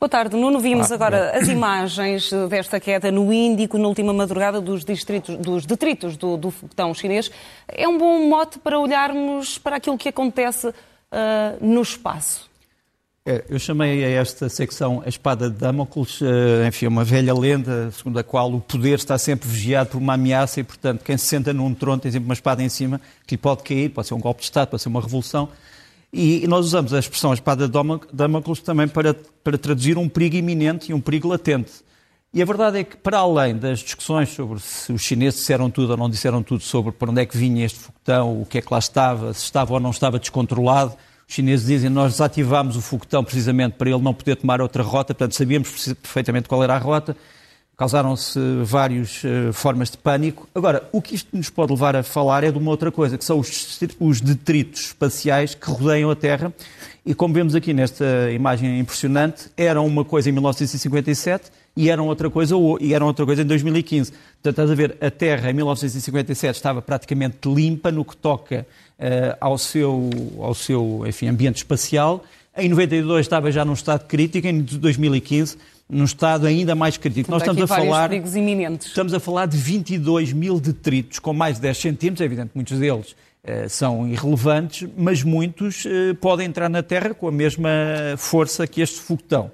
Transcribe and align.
Boa 0.00 0.08
tarde, 0.08 0.36
Nuno. 0.36 0.60
Vimos 0.60 0.92
agora 0.92 1.36
as 1.36 1.48
imagens 1.48 2.30
desta 2.48 2.78
queda 2.78 3.10
no 3.10 3.32
Índico 3.32 3.76
na 3.76 3.88
última 3.88 4.12
madrugada 4.12 4.60
dos, 4.60 4.84
distritos, 4.84 5.36
dos 5.36 5.66
detritos 5.66 6.16
do, 6.16 6.36
do 6.36 6.52
foguetão 6.52 6.94
chinês. 6.94 7.28
É 7.66 7.88
um 7.88 7.98
bom 7.98 8.28
mote 8.28 8.60
para 8.60 8.78
olharmos 8.78 9.58
para 9.58 9.74
aquilo 9.74 9.98
que 9.98 10.08
acontece 10.08 10.68
uh, 10.68 10.72
no 11.60 11.82
espaço. 11.82 12.48
É, 13.26 13.44
eu 13.48 13.58
chamei 13.58 14.04
a 14.04 14.08
esta 14.08 14.48
secção 14.48 15.02
a 15.04 15.08
espada 15.08 15.50
de 15.50 15.56
Damocles, 15.56 16.20
uh, 16.20 16.64
enfim, 16.68 16.86
uma 16.86 17.02
velha 17.02 17.34
lenda 17.34 17.90
segundo 17.90 18.20
a 18.20 18.22
qual 18.22 18.52
o 18.54 18.60
poder 18.60 18.98
está 18.98 19.18
sempre 19.18 19.48
vigiado 19.48 19.90
por 19.90 19.98
uma 19.98 20.14
ameaça 20.14 20.60
e, 20.60 20.64
portanto, 20.64 21.02
quem 21.04 21.18
se 21.18 21.26
senta 21.26 21.52
num 21.52 21.74
trono 21.74 22.00
tem 22.00 22.12
sempre 22.12 22.26
uma 22.26 22.34
espada 22.34 22.62
em 22.62 22.68
cima 22.68 23.00
que 23.26 23.34
lhe 23.34 23.38
pode 23.38 23.64
cair, 23.64 23.88
pode 23.88 24.06
ser 24.06 24.14
um 24.14 24.20
golpe 24.20 24.42
de 24.42 24.44
Estado, 24.44 24.68
pode 24.68 24.80
ser 24.80 24.88
uma 24.90 25.00
revolução. 25.00 25.48
E 26.12 26.46
nós 26.46 26.66
usamos 26.66 26.94
a 26.94 26.98
expressão 26.98 27.34
espada 27.34 27.68
de 27.68 27.74
Damocles 28.12 28.60
também 28.60 28.88
para, 28.88 29.14
para 29.44 29.58
traduzir 29.58 29.98
um 29.98 30.08
perigo 30.08 30.36
iminente 30.36 30.90
e 30.90 30.94
um 30.94 31.00
perigo 31.00 31.28
latente. 31.28 31.72
E 32.32 32.42
a 32.42 32.44
verdade 32.44 32.78
é 32.78 32.84
que, 32.84 32.96
para 32.96 33.18
além 33.18 33.56
das 33.56 33.80
discussões 33.80 34.28
sobre 34.30 34.60
se 34.60 34.92
os 34.92 35.02
chineses 35.02 35.40
disseram 35.40 35.70
tudo 35.70 35.90
ou 35.90 35.96
não 35.96 36.10
disseram 36.10 36.42
tudo 36.42 36.62
sobre 36.62 36.92
para 36.92 37.10
onde 37.10 37.22
é 37.22 37.26
que 37.26 37.36
vinha 37.36 37.64
este 37.64 37.78
foguetão, 37.78 38.42
o 38.42 38.46
que 38.46 38.58
é 38.58 38.62
que 38.62 38.72
lá 38.72 38.78
estava, 38.78 39.32
se 39.32 39.44
estava 39.44 39.72
ou 39.72 39.80
não 39.80 39.90
estava 39.90 40.18
descontrolado, 40.18 40.94
os 41.26 41.34
chineses 41.34 41.66
dizem 41.66 41.90
nós 41.90 42.12
desativámos 42.12 42.76
o 42.76 42.82
foguetão 42.82 43.24
precisamente 43.24 43.76
para 43.76 43.88
ele 43.90 44.00
não 44.00 44.12
poder 44.12 44.36
tomar 44.36 44.60
outra 44.60 44.82
rota, 44.82 45.14
portanto 45.14 45.34
sabíamos 45.34 45.94
perfeitamente 45.94 46.48
qual 46.48 46.62
era 46.62 46.74
a 46.74 46.78
rota 46.78 47.16
causaram-se 47.78 48.40
várias 48.64 49.22
uh, 49.22 49.52
formas 49.52 49.88
de 49.88 49.96
pânico. 49.96 50.48
Agora, 50.52 50.88
o 50.90 51.00
que 51.00 51.14
isto 51.14 51.28
nos 51.34 51.48
pode 51.48 51.70
levar 51.70 51.94
a 51.94 52.02
falar 52.02 52.42
é 52.42 52.50
de 52.50 52.58
uma 52.58 52.72
outra 52.72 52.90
coisa, 52.90 53.16
que 53.16 53.24
são 53.24 53.38
os, 53.38 53.80
os 54.00 54.20
detritos 54.20 54.86
espaciais 54.86 55.54
que 55.54 55.70
rodeiam 55.70 56.10
a 56.10 56.16
Terra. 56.16 56.52
E 57.06 57.14
como 57.14 57.32
vemos 57.32 57.54
aqui 57.54 57.72
nesta 57.72 58.32
imagem 58.32 58.80
impressionante, 58.80 59.48
eram 59.56 59.86
uma 59.86 60.04
coisa 60.04 60.28
em 60.28 60.32
1957 60.32 61.52
e 61.76 61.88
eram 61.88 62.08
outra 62.08 62.28
coisa, 62.28 62.56
e 62.80 62.92
eram 62.92 63.06
outra 63.06 63.24
coisa 63.24 63.42
em 63.42 63.46
2015. 63.46 64.10
Portanto, 64.10 64.48
estás 64.48 64.70
a 64.72 64.74
ver, 64.74 64.96
a 65.00 65.08
Terra 65.08 65.48
em 65.48 65.54
1957 65.54 66.56
estava 66.56 66.82
praticamente 66.82 67.48
limpa 67.48 67.92
no 67.92 68.04
que 68.04 68.16
toca 68.16 68.66
uh, 68.98 69.36
ao 69.40 69.56
seu, 69.56 70.10
ao 70.40 70.52
seu 70.52 71.04
enfim, 71.06 71.28
ambiente 71.28 71.58
espacial. 71.58 72.24
Em 72.56 72.68
92 72.68 73.20
estava 73.24 73.52
já 73.52 73.64
num 73.64 73.74
estado 73.74 74.04
crítico, 74.08 74.48
em 74.48 74.62
2015 74.62 75.77
num 75.88 76.04
estado 76.04 76.46
ainda 76.46 76.74
mais 76.74 76.96
crítico. 76.96 77.30
Nós 77.30 77.42
estamos 77.42 77.62
a 77.62 77.66
falar 77.66 78.12
iminentes. 78.12 78.88
Estamos 78.88 79.14
a 79.14 79.20
falar 79.20 79.46
de 79.46 79.56
22 79.56 80.32
mil 80.32 80.60
detritos 80.60 81.18
com 81.18 81.32
mais 81.32 81.56
de 81.56 81.62
10 81.62 81.78
centímetros, 81.78 82.20
é 82.20 82.24
evidente 82.24 82.50
que 82.50 82.56
muitos 82.56 82.78
deles 82.78 83.12
uh, 83.12 83.68
são 83.68 84.06
irrelevantes, 84.06 84.88
mas 84.96 85.22
muitos 85.22 85.84
uh, 85.86 86.14
podem 86.20 86.46
entrar 86.46 86.68
na 86.68 86.82
Terra 86.82 87.14
com 87.14 87.28
a 87.28 87.32
mesma 87.32 87.70
força 88.18 88.66
que 88.66 88.80
este 88.80 89.00
foguetão. 89.00 89.50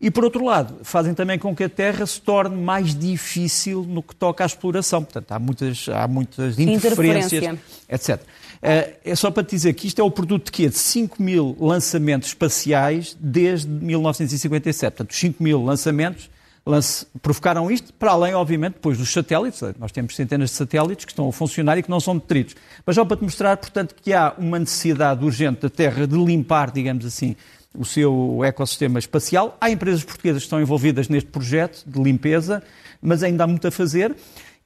E, 0.00 0.10
por 0.10 0.24
outro 0.24 0.44
lado, 0.44 0.80
fazem 0.82 1.14
também 1.14 1.38
com 1.38 1.54
que 1.54 1.64
a 1.64 1.68
Terra 1.68 2.04
se 2.04 2.20
torne 2.20 2.56
mais 2.56 2.94
difícil 2.94 3.84
no 3.84 4.02
que 4.02 4.14
toca 4.14 4.44
à 4.44 4.46
exploração. 4.46 5.02
Portanto, 5.02 5.32
há 5.32 5.38
muitas, 5.38 5.88
há 5.88 6.06
muitas 6.06 6.58
interferências, 6.58 7.58
etc. 7.88 8.20
Eh, 8.66 8.94
é 9.04 9.14
só 9.14 9.30
para 9.30 9.44
te 9.44 9.50
dizer 9.50 9.74
que 9.74 9.86
isto 9.86 10.00
é 10.00 10.02
o 10.02 10.10
produto 10.10 10.46
de 10.46 10.52
quê? 10.52 10.70
De 10.70 10.78
5 10.78 11.22
mil 11.22 11.54
lançamentos 11.60 12.28
espaciais 12.28 13.14
desde 13.20 13.68
1957. 13.68 14.96
Portanto, 14.96 15.14
5 15.14 15.42
mil 15.42 15.62
lançamentos 15.62 16.30
lance, 16.64 17.06
provocaram 17.20 17.70
isto, 17.70 17.92
para 17.92 18.12
além, 18.12 18.32
obviamente, 18.32 18.74
depois 18.74 18.96
dos 18.96 19.12
satélites. 19.12 19.60
Nós 19.78 19.92
temos 19.92 20.16
centenas 20.16 20.48
de 20.48 20.56
satélites 20.56 21.04
que 21.04 21.12
estão 21.12 21.28
a 21.28 21.32
funcionar 21.32 21.76
e 21.76 21.82
que 21.82 21.90
não 21.90 22.00
são 22.00 22.16
detritos. 22.16 22.56
Mas 22.86 22.96
só 22.96 23.04
para 23.04 23.18
te 23.18 23.24
mostrar, 23.24 23.54
portanto, 23.58 23.94
que 24.00 24.14
há 24.14 24.34
uma 24.38 24.58
necessidade 24.58 25.22
urgente 25.22 25.60
da 25.60 25.68
Terra 25.68 26.06
de 26.06 26.16
limpar, 26.16 26.70
digamos 26.70 27.04
assim, 27.04 27.36
o 27.76 27.84
seu 27.84 28.42
ecossistema 28.44 28.98
espacial. 28.98 29.58
Há 29.60 29.68
empresas 29.68 30.02
portuguesas 30.02 30.40
que 30.40 30.46
estão 30.46 30.58
envolvidas 30.58 31.10
neste 31.10 31.28
projeto 31.28 31.84
de 31.86 32.02
limpeza, 32.02 32.62
mas 33.02 33.22
ainda 33.22 33.44
há 33.44 33.46
muito 33.46 33.68
a 33.68 33.70
fazer. 33.70 34.16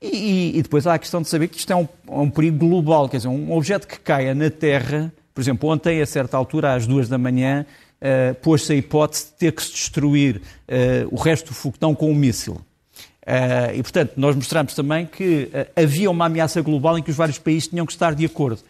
E, 0.00 0.56
e, 0.56 0.62
depois 0.62 0.86
há 0.86 0.94
a 0.94 0.98
questão 0.98 1.20
de 1.20 1.28
saber 1.28 1.48
que 1.48 1.58
isto 1.58 1.72
é 1.72 1.76
um, 1.76 1.88
é 2.08 2.18
um, 2.18 2.30
perigo 2.30 2.58
global, 2.58 3.08
quer 3.08 3.16
dizer, 3.16 3.28
um 3.28 3.52
objeto 3.52 3.86
que 3.86 3.98
caia 3.98 4.32
na 4.32 4.48
Terra, 4.48 5.12
por 5.34 5.40
exemplo, 5.40 5.68
ontem, 5.68 6.00
a 6.00 6.06
certa 6.06 6.36
altura, 6.36 6.74
às 6.74 6.86
duas 6.86 7.08
da 7.08 7.18
manhã, 7.18 7.66
uh, 8.00 8.34
pôs-se 8.36 8.72
a 8.72 8.76
hipótese 8.76 9.26
de 9.26 9.32
ter 9.32 9.52
que 9.52 9.62
se 9.62 9.70
destruir 9.72 10.36
uh, 10.36 11.08
o 11.10 11.16
resto 11.16 11.48
do 11.48 11.54
foguetão 11.54 11.94
com 11.94 12.10
um 12.10 12.14
míssil. 12.14 12.54
Uh, 12.54 13.74
e, 13.74 13.82
portanto, 13.82 14.12
nós 14.16 14.34
mostramos 14.34 14.74
também 14.74 15.04
que 15.04 15.50
havia 15.76 16.10
uma 16.10 16.26
ameaça 16.26 16.62
global 16.62 16.98
em 16.98 17.02
que 17.02 17.10
os 17.10 17.16
vários 17.16 17.38
países 17.38 17.68
tinham 17.68 17.84
que 17.84 17.92
estar 17.92 18.14
de 18.14 18.24
acordo. 18.24 18.62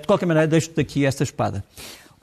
de 0.00 0.06
qualquer 0.06 0.26
maneira, 0.26 0.48
deixo-te 0.48 0.80
aqui 0.80 1.04
esta 1.04 1.22
espada. 1.22 1.62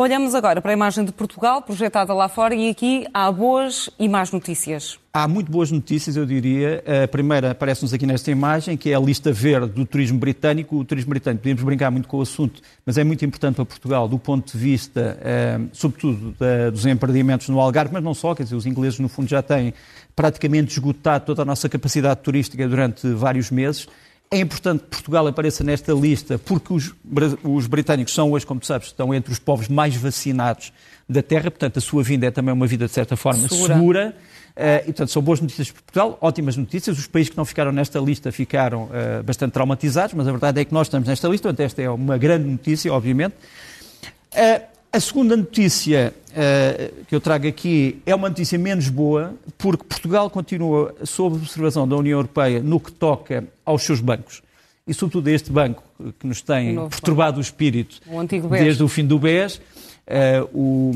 Olhamos 0.01 0.33
agora 0.33 0.59
para 0.59 0.71
a 0.71 0.73
imagem 0.73 1.05
de 1.05 1.11
Portugal, 1.11 1.61
projetada 1.61 2.11
lá 2.11 2.27
fora, 2.27 2.55
e 2.55 2.71
aqui 2.71 3.05
há 3.13 3.31
boas 3.31 3.87
e 3.99 4.09
más 4.09 4.31
notícias. 4.31 4.97
Há 5.13 5.27
muito 5.27 5.51
boas 5.51 5.69
notícias, 5.69 6.17
eu 6.17 6.25
diria. 6.25 6.83
A 7.03 7.07
primeira 7.07 7.51
aparece-nos 7.51 7.93
aqui 7.93 8.07
nesta 8.07 8.31
imagem, 8.31 8.75
que 8.75 8.89
é 8.89 8.95
a 8.95 8.99
lista 8.99 9.31
verde 9.31 9.67
do 9.67 9.85
turismo 9.85 10.17
britânico. 10.17 10.75
O 10.75 10.83
turismo 10.83 11.11
britânico, 11.11 11.43
podemos 11.43 11.61
brincar 11.61 11.91
muito 11.91 12.07
com 12.07 12.17
o 12.17 12.21
assunto, 12.23 12.63
mas 12.83 12.97
é 12.97 13.03
muito 13.03 13.23
importante 13.23 13.57
para 13.57 13.65
Portugal 13.65 14.07
do 14.07 14.17
ponto 14.17 14.51
de 14.51 14.57
vista, 14.57 15.19
eh, 15.21 15.59
sobretudo, 15.71 16.35
dos 16.71 16.83
empreendimentos 16.87 17.47
no 17.49 17.59
Algarve, 17.59 17.93
mas 17.93 18.03
não 18.03 18.15
só, 18.15 18.33
quer 18.33 18.41
dizer, 18.41 18.55
os 18.55 18.65
ingleses, 18.65 18.97
no 18.97 19.07
fundo, 19.07 19.29
já 19.29 19.43
têm 19.43 19.71
praticamente 20.15 20.71
esgotado 20.71 21.25
toda 21.25 21.43
a 21.43 21.45
nossa 21.45 21.69
capacidade 21.69 22.21
turística 22.21 22.67
durante 22.67 23.07
vários 23.07 23.51
meses. 23.51 23.87
É 24.33 24.39
importante 24.39 24.83
que 24.83 24.87
Portugal 24.87 25.27
apareça 25.27 25.61
nesta 25.61 25.91
lista 25.91 26.39
porque 26.39 26.71
os, 26.71 26.95
os, 27.43 27.67
britânicos 27.67 28.13
são 28.13 28.31
hoje, 28.31 28.45
como 28.45 28.61
tu 28.61 28.65
sabes, 28.65 28.87
estão 28.87 29.13
entre 29.13 29.29
os 29.33 29.39
povos 29.39 29.67
mais 29.67 29.93
vacinados 29.93 30.71
da 31.07 31.21
Terra, 31.21 31.51
portanto 31.51 31.75
a 31.75 31.81
sua 31.81 32.01
vinda 32.01 32.27
é 32.27 32.31
também 32.31 32.53
uma 32.53 32.65
vida, 32.65 32.85
de 32.85 32.93
certa 32.93 33.17
forma, 33.17 33.49
segura. 33.49 33.75
segura. 33.75 34.15
Uh, 34.55 34.83
e, 34.83 34.85
portanto, 34.85 35.11
são 35.11 35.21
boas 35.21 35.41
notícias 35.41 35.69
para 35.69 35.81
Portugal, 35.81 36.17
ótimas 36.21 36.55
notícias. 36.55 36.97
Os 36.97 37.07
países 37.07 37.29
que 37.29 37.35
não 37.35 37.43
ficaram 37.43 37.73
nesta 37.73 37.99
lista 37.99 38.31
ficaram 38.31 38.83
uh, 38.83 39.21
bastante 39.21 39.51
traumatizados, 39.51 40.13
mas 40.13 40.25
a 40.25 40.31
verdade 40.31 40.61
é 40.61 40.63
que 40.65 40.73
nós 40.73 40.87
estamos 40.87 41.09
nesta 41.09 41.27
lista, 41.27 41.49
portanto, 41.49 41.65
esta 41.65 41.81
é 41.81 41.89
uma 41.89 42.17
grande 42.17 42.47
notícia, 42.47 42.93
obviamente. 42.93 43.33
Uh, 44.33 44.70
a 44.93 44.99
segunda 44.99 45.37
notícia 45.37 46.13
uh, 46.31 47.05
que 47.05 47.15
eu 47.15 47.21
trago 47.21 47.47
aqui 47.47 48.01
é 48.05 48.13
uma 48.13 48.27
notícia 48.27 48.57
menos 48.59 48.89
boa, 48.89 49.33
porque 49.57 49.83
Portugal 49.85 50.29
continua 50.29 50.93
sob 51.03 51.37
observação 51.37 51.87
da 51.87 51.95
União 51.95 52.17
Europeia 52.17 52.61
no 52.61 52.79
que 52.79 52.91
toca 52.91 53.45
aos 53.65 53.83
seus 53.83 54.01
bancos. 54.01 54.41
E, 54.85 54.93
sobretudo, 54.93 55.29
a 55.29 55.31
este 55.31 55.51
banco 55.51 55.83
que 56.19 56.27
nos 56.27 56.41
tem 56.41 56.75
perturbado 56.89 57.33
banco. 57.33 57.39
o 57.39 57.41
espírito 57.41 58.01
o 58.05 58.49
desde 58.49 58.83
o 58.83 58.87
fim 58.87 59.05
do 59.05 59.17
BES, 59.17 59.57
uh, 59.57 60.49
o, 60.53 60.91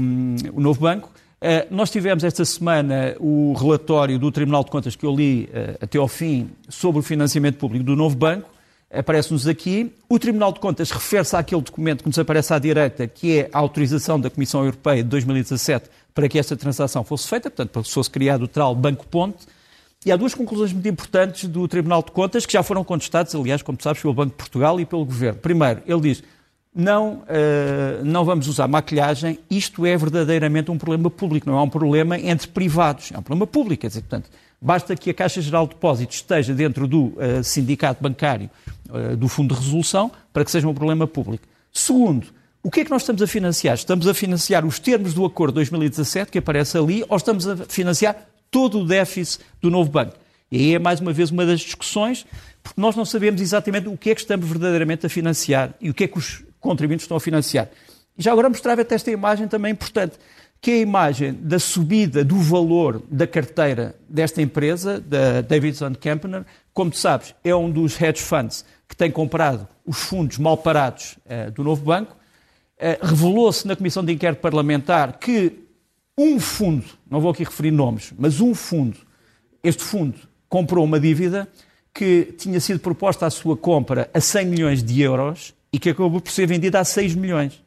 o, 0.53 0.59
novo 0.59 0.81
banco. 0.81 1.09
Uh, 1.41 1.73
nós 1.73 1.89
tivemos 1.89 2.23
esta 2.23 2.44
semana 2.44 3.16
o 3.19 3.53
relatório 3.53 4.19
do 4.19 4.29
Tribunal 4.31 4.63
de 4.63 4.72
Contas 4.72 4.95
que 4.95 5.05
eu 5.05 5.16
li 5.16 5.47
até 5.79 5.97
ao 5.97 6.07
fim 6.07 6.50
sobre 6.67 7.00
o 7.00 7.03
financiamento 7.03 7.57
público 7.57 7.85
do 7.85 7.95
novo 7.95 8.16
banco 8.16 8.54
aparece-nos 8.97 9.47
aqui. 9.47 9.94
O 10.09 10.17
Tribunal 10.17 10.51
de 10.51 10.59
Contas 10.59 10.91
refere-se 10.91 11.35
àquele 11.35 11.61
documento 11.61 12.03
que 12.03 12.09
nos 12.09 12.19
aparece 12.19 12.53
à 12.53 12.59
direita, 12.59 13.07
que 13.07 13.39
é 13.39 13.50
a 13.51 13.59
autorização 13.59 14.19
da 14.19 14.29
Comissão 14.29 14.61
Europeia 14.63 15.03
de 15.03 15.09
2017 15.09 15.89
para 16.13 16.29
que 16.29 16.39
esta 16.39 16.56
transação 16.56 17.03
fosse 17.03 17.28
feita, 17.28 17.50
portanto, 17.50 17.72
para 17.72 17.84
que 17.84 17.91
fosse 17.91 18.09
criado 18.09 18.44
o 18.44 18.47
tal 18.47 18.73
Banco 18.73 19.05
Ponte. 19.05 19.45
E 20.05 20.11
há 20.11 20.16
duas 20.16 20.34
conclusões 20.34 20.72
muito 20.72 20.88
importantes 20.88 21.50
do 21.50 21.67
Tribunal 21.67 22.01
de 22.03 22.11
Contas, 22.11 22.45
que 22.45 22.53
já 22.53 22.63
foram 22.63 22.84
contestadas, 22.84 23.35
aliás, 23.35 23.61
como 23.61 23.78
sabes, 23.81 24.01
pelo 24.01 24.13
Banco 24.13 24.29
de 24.29 24.38
Portugal 24.38 24.79
e 24.79 24.85
pelo 24.85 25.03
Governo. 25.03 25.39
Primeiro, 25.39 25.81
ele 25.85 26.01
diz, 26.01 26.23
não, 26.73 27.23
uh, 27.23 28.03
não 28.03 28.23
vamos 28.23 28.47
usar 28.47 28.67
maquilhagem, 28.67 29.39
isto 29.50 29.85
é 29.85 29.97
verdadeiramente 29.97 30.69
um 30.69 30.78
problema 30.78 31.09
público, 31.09 31.50
não 31.50 31.57
é 31.57 31.61
um 31.61 31.69
problema 31.69 32.19
entre 32.19 32.47
privados, 32.47 33.11
é 33.11 33.17
um 33.17 33.22
problema 33.22 33.47
público. 33.47 33.81
Quer 33.81 33.88
dizer, 33.88 34.01
portanto, 34.01 34.29
basta 34.66 34.96
que 34.96 35.12
a 35.12 35.14
Caixa 35.14 35.40
Geral 35.42 35.68
de 35.68 35.76
Depósitos 35.76 36.16
esteja 36.16 36.52
dentro 36.52 36.88
do 36.88 37.06
uh, 37.06 37.44
sindicato 37.44 38.02
bancário 38.02 38.50
uh, 38.90 39.16
do 39.16 39.28
Fundo 39.28 39.53
de 39.53 39.62
Resolução 39.62 40.12
para 40.34 40.44
que 40.44 40.50
seja 40.50 40.67
um 40.67 40.73
problema 40.73 41.06
público. 41.06 41.46
Segundo, 41.72 42.28
o 42.64 42.72
que 42.72 42.79
é 42.79 42.84
que 42.84 42.90
nós 42.90 43.03
estamos 43.03 43.22
a 43.22 43.28
financiar? 43.28 43.76
Estamos 43.76 44.08
a 44.08 44.14
financiar 44.14 44.66
os 44.66 44.79
termos 44.79 45.14
do 45.14 45.23
acordo 45.23 45.52
de 45.52 45.70
2017 45.70 46.32
que 46.32 46.40
aparece 46.40 46.76
ali 46.79 47.06
ou 47.08 47.16
estamos 47.16 47.47
a 47.47 47.58
financiar 47.58 48.17
todo 48.50 48.79
o 48.79 48.88
déficit 48.88 49.44
do 49.62 49.70
novo 49.70 49.91
banco? 49.91 50.16
E 50.52 50.58
aí 50.58 50.73
é 50.73 50.79
mais 50.79 51.00
uma 51.00 51.14
vez 51.14 51.29
uma 51.29 51.46
das 51.46 51.59
discussões, 51.59 52.26
porque 52.64 52.82
nós 52.82 52.96
não 52.96 53.06
sabemos 53.06 53.41
exatamente 53.41 53.88
o 53.88 53.96
que 53.96 54.09
é 54.09 54.16
que 54.16 54.22
estamos 54.22 54.47
verdadeiramente 54.47 55.06
a 55.06 55.09
financiar 55.09 55.76
e 55.79 55.91
o 55.91 55.94
que 55.94 56.06
é 56.06 56.08
que 56.08 56.18
os 56.18 56.44
contribuintes 56.59 57.03
estão 57.03 57.18
a 57.18 57.20
financiar. 57.20 57.70
E 58.18 58.23
já 58.23 58.32
agora 58.32 58.50
mostrava 58.50 58.82
até 58.82 58.96
esta 58.96 59.11
imagem 59.11 59.47
também 59.47 59.72
importante 59.73 60.18
que 60.61 60.72
é 60.72 60.73
a 60.75 60.79
imagem 60.79 61.34
da 61.34 61.59
subida 61.59 62.23
do 62.23 62.37
valor 62.37 63.02
da 63.09 63.28
carteira 63.28 63.96
desta 64.09 64.41
empresa, 64.41 64.99
da 64.99 65.41
Davidson 65.41 65.93
Kempner. 65.93 66.46
Como 66.73 66.90
tu 66.90 66.97
sabes, 66.97 67.35
é 67.43 67.55
um 67.55 67.69
dos 67.69 68.02
hedge 68.02 68.22
funds 68.22 68.66
que 68.87 68.96
tem 68.96 69.11
comprado 69.11 69.67
os 69.85 69.97
fundos 69.97 70.37
mal 70.37 70.57
parados 70.57 71.17
uh, 71.25 71.52
do 71.52 71.63
novo 71.63 71.84
banco. 71.84 72.16
Uh, 72.78 73.05
Revelou-se 73.05 73.67
na 73.67 73.75
Comissão 73.75 74.03
de 74.03 74.13
Inquérito 74.13 74.41
Parlamentar 74.41 75.19
que 75.19 75.66
um 76.17 76.40
fundo, 76.40 76.85
não 77.09 77.19
vou 77.19 77.31
aqui 77.31 77.43
referir 77.43 77.72
nomes, 77.72 78.13
mas 78.17 78.40
um 78.40 78.55
fundo, 78.55 78.97
este 79.61 79.84
fundo 79.84 80.16
comprou 80.47 80.85
uma 80.85 80.99
dívida 80.99 81.47
que 81.93 82.34
tinha 82.37 82.59
sido 82.59 82.79
proposta 82.79 83.25
a 83.25 83.29
sua 83.29 83.58
compra 83.58 84.09
a 84.13 84.19
100 84.19 84.46
milhões 84.46 84.84
de 84.84 85.01
euros 85.01 85.53
e 85.72 85.79
que 85.79 85.90
acabou 85.90 86.22
por 86.22 86.31
ser 86.31 86.47
vendida 86.47 86.79
a 86.79 86.85
6 86.85 87.16
milhões. 87.16 87.65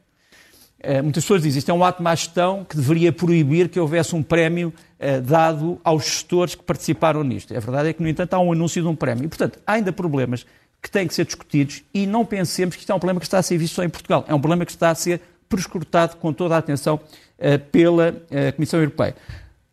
Uh, 0.81 1.03
muitas 1.03 1.23
pessoas 1.23 1.41
dizem 1.41 1.59
isto 1.59 1.69
é 1.69 1.73
um 1.73 1.83
ato 1.83 1.97
de 1.97 2.03
má 2.03 2.15
gestão 2.15 2.63
que 2.63 2.75
deveria 2.75 3.11
proibir 3.11 3.67
que 3.67 3.77
houvesse 3.77 4.15
um 4.15 4.23
prémio 4.23 4.73
uh, 4.97 5.21
dado 5.21 5.79
aos 5.83 6.05
gestores 6.05 6.55
que 6.55 6.63
participaram 6.63 7.21
nisto. 7.21 7.55
A 7.55 7.59
verdade 7.59 7.89
é 7.89 7.93
que, 7.93 8.01
no 8.01 8.07
entanto, 8.07 8.33
há 8.33 8.39
um 8.39 8.53
anúncio 8.53 8.81
de 8.81 8.87
um 8.87 8.95
prémio. 8.95 9.25
E, 9.25 9.27
portanto, 9.27 9.59
há 9.67 9.73
ainda 9.73 9.91
problemas 9.91 10.45
que 10.81 10.89
têm 10.89 11.05
que 11.05 11.13
ser 11.13 11.25
discutidos 11.25 11.83
e 11.93 12.07
não 12.07 12.23
pensemos 12.23 12.75
que 12.75 12.81
isto 12.81 12.91
é 12.91 12.95
um 12.95 12.99
problema 12.99 13.19
que 13.19 13.25
está 13.25 13.39
a 13.39 13.43
ser 13.43 13.57
visto 13.57 13.73
só 13.73 13.83
em 13.83 13.89
Portugal. 13.89 14.23
É 14.27 14.33
um 14.33 14.39
problema 14.39 14.65
que 14.65 14.71
está 14.71 14.89
a 14.89 14.95
ser 14.95 15.19
prescrutado 15.49 16.15
com 16.15 16.31
toda 16.31 16.55
a 16.55 16.59
atenção 16.59 16.95
uh, 16.95 17.59
pela 17.71 18.15
Comissão 18.55 18.79
Europeia. 18.79 19.15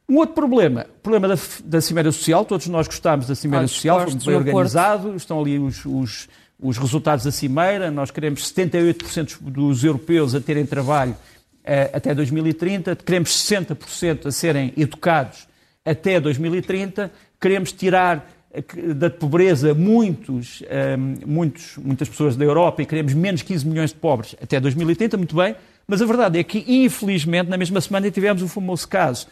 Um 0.08 0.18
outro 0.18 0.34
problema, 0.34 0.86
o 0.98 1.02
problema 1.02 1.28
da, 1.28 1.36
da 1.64 1.80
Cimeira 1.80 2.12
Social, 2.12 2.44
todos 2.44 2.68
nós 2.68 2.86
gostámos 2.86 3.26
da 3.26 3.34
Cimeira 3.34 3.66
Social, 3.66 4.08
foi 4.08 4.34
bem 4.34 4.34
organizado, 4.36 5.16
estão 5.16 5.40
ali 5.40 5.58
os, 5.58 5.84
os, 5.84 6.28
os, 6.60 6.78
resultados 6.78 7.24
da 7.24 7.30
Cimeira, 7.30 7.90
nós 7.90 8.10
queremos 8.10 8.52
78% 8.52 9.38
dos 9.40 9.84
europeus 9.84 10.34
a 10.34 10.40
terem 10.40 10.64
trabalho 10.64 11.16
eh, 11.64 11.90
até 11.92 12.14
2030, 12.14 12.96
queremos 12.96 13.30
60% 13.30 14.26
a 14.26 14.30
serem 14.30 14.72
educados 14.76 15.46
até 15.84 16.20
2030, 16.20 17.10
queremos 17.40 17.72
tirar 17.72 18.30
eh, 18.52 18.62
da 18.94 19.10
pobreza 19.10 19.74
muitos, 19.74 20.62
eh, 20.68 20.96
muitos, 20.96 21.76
muitas 21.76 22.08
pessoas 22.08 22.36
da 22.36 22.44
Europa 22.44 22.82
e 22.82 22.86
queremos 22.86 23.12
menos 23.14 23.42
15 23.42 23.66
milhões 23.66 23.90
de 23.90 23.96
pobres 23.96 24.34
até 24.40 24.58
2030, 24.58 25.16
muito 25.16 25.36
bem, 25.36 25.54
mas 25.86 26.00
a 26.00 26.06
verdade 26.06 26.38
é 26.38 26.44
que, 26.44 26.64
infelizmente, 26.66 27.48
na 27.48 27.56
mesma 27.56 27.80
semana 27.80 28.10
tivemos 28.10 28.42
o 28.42 28.48
famoso 28.48 28.88
caso 28.88 29.26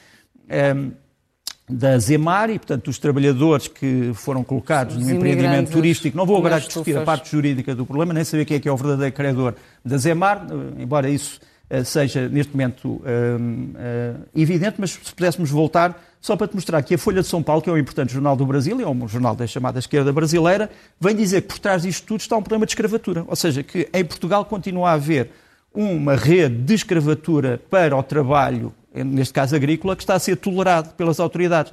da 1.68 1.98
Zemar 1.98 2.50
e, 2.50 2.58
portanto, 2.58 2.84
dos 2.84 2.98
trabalhadores 2.98 3.68
que 3.68 4.12
foram 4.14 4.44
colocados 4.44 4.96
no 4.96 5.10
empreendimento 5.10 5.70
turístico. 5.70 6.16
Não 6.16 6.26
vou 6.26 6.36
agora 6.36 6.60
discutir 6.60 6.96
a 6.96 7.02
parte 7.02 7.30
jurídica 7.30 7.74
do 7.74 7.86
problema, 7.86 8.12
nem 8.12 8.24
saber 8.24 8.44
quem 8.44 8.58
é 8.58 8.60
que 8.60 8.68
é 8.68 8.72
o 8.72 8.76
verdadeiro 8.76 9.14
credor 9.14 9.54
da 9.84 9.96
Zemar, 9.96 10.46
eh, 10.50 10.82
embora 10.82 11.08
isso 11.08 11.40
eh, 11.70 11.82
seja, 11.82 12.28
neste 12.28 12.52
momento, 12.52 13.00
ehm, 13.06 13.70
eh, 13.76 14.14
evidente, 14.36 14.76
mas 14.78 14.90
se 14.90 15.14
pudéssemos 15.14 15.50
voltar, 15.50 15.98
só 16.20 16.36
para 16.36 16.46
te 16.46 16.54
mostrar 16.54 16.82
que 16.82 16.94
a 16.94 16.98
Folha 16.98 17.22
de 17.22 17.28
São 17.28 17.42
Paulo, 17.42 17.62
que 17.62 17.70
é 17.70 17.72
um 17.72 17.78
importante 17.78 18.12
jornal 18.12 18.36
do 18.36 18.44
Brasil, 18.44 18.78
é 18.80 18.86
um 18.86 19.08
jornal 19.08 19.34
da 19.34 19.46
chamada 19.46 19.78
esquerda 19.78 20.12
brasileira, 20.12 20.70
vem 21.00 21.16
dizer 21.16 21.42
que 21.42 21.48
por 21.48 21.58
trás 21.58 21.82
disto 21.82 22.06
tudo 22.06 22.20
está 22.20 22.36
um 22.36 22.42
problema 22.42 22.66
de 22.66 22.72
escravatura. 22.72 23.24
Ou 23.26 23.36
seja, 23.36 23.62
que 23.62 23.88
em 23.92 24.04
Portugal 24.04 24.44
continua 24.44 24.90
a 24.90 24.92
haver 24.92 25.30
uma 25.74 26.14
rede 26.14 26.56
de 26.56 26.74
escravatura 26.74 27.60
para 27.70 27.96
o 27.96 28.02
trabalho 28.02 28.72
neste 29.02 29.34
caso 29.34 29.56
agrícola, 29.56 29.96
que 29.96 30.02
está 30.02 30.14
a 30.14 30.18
ser 30.18 30.36
tolerado 30.36 30.94
pelas 30.94 31.18
autoridades. 31.18 31.72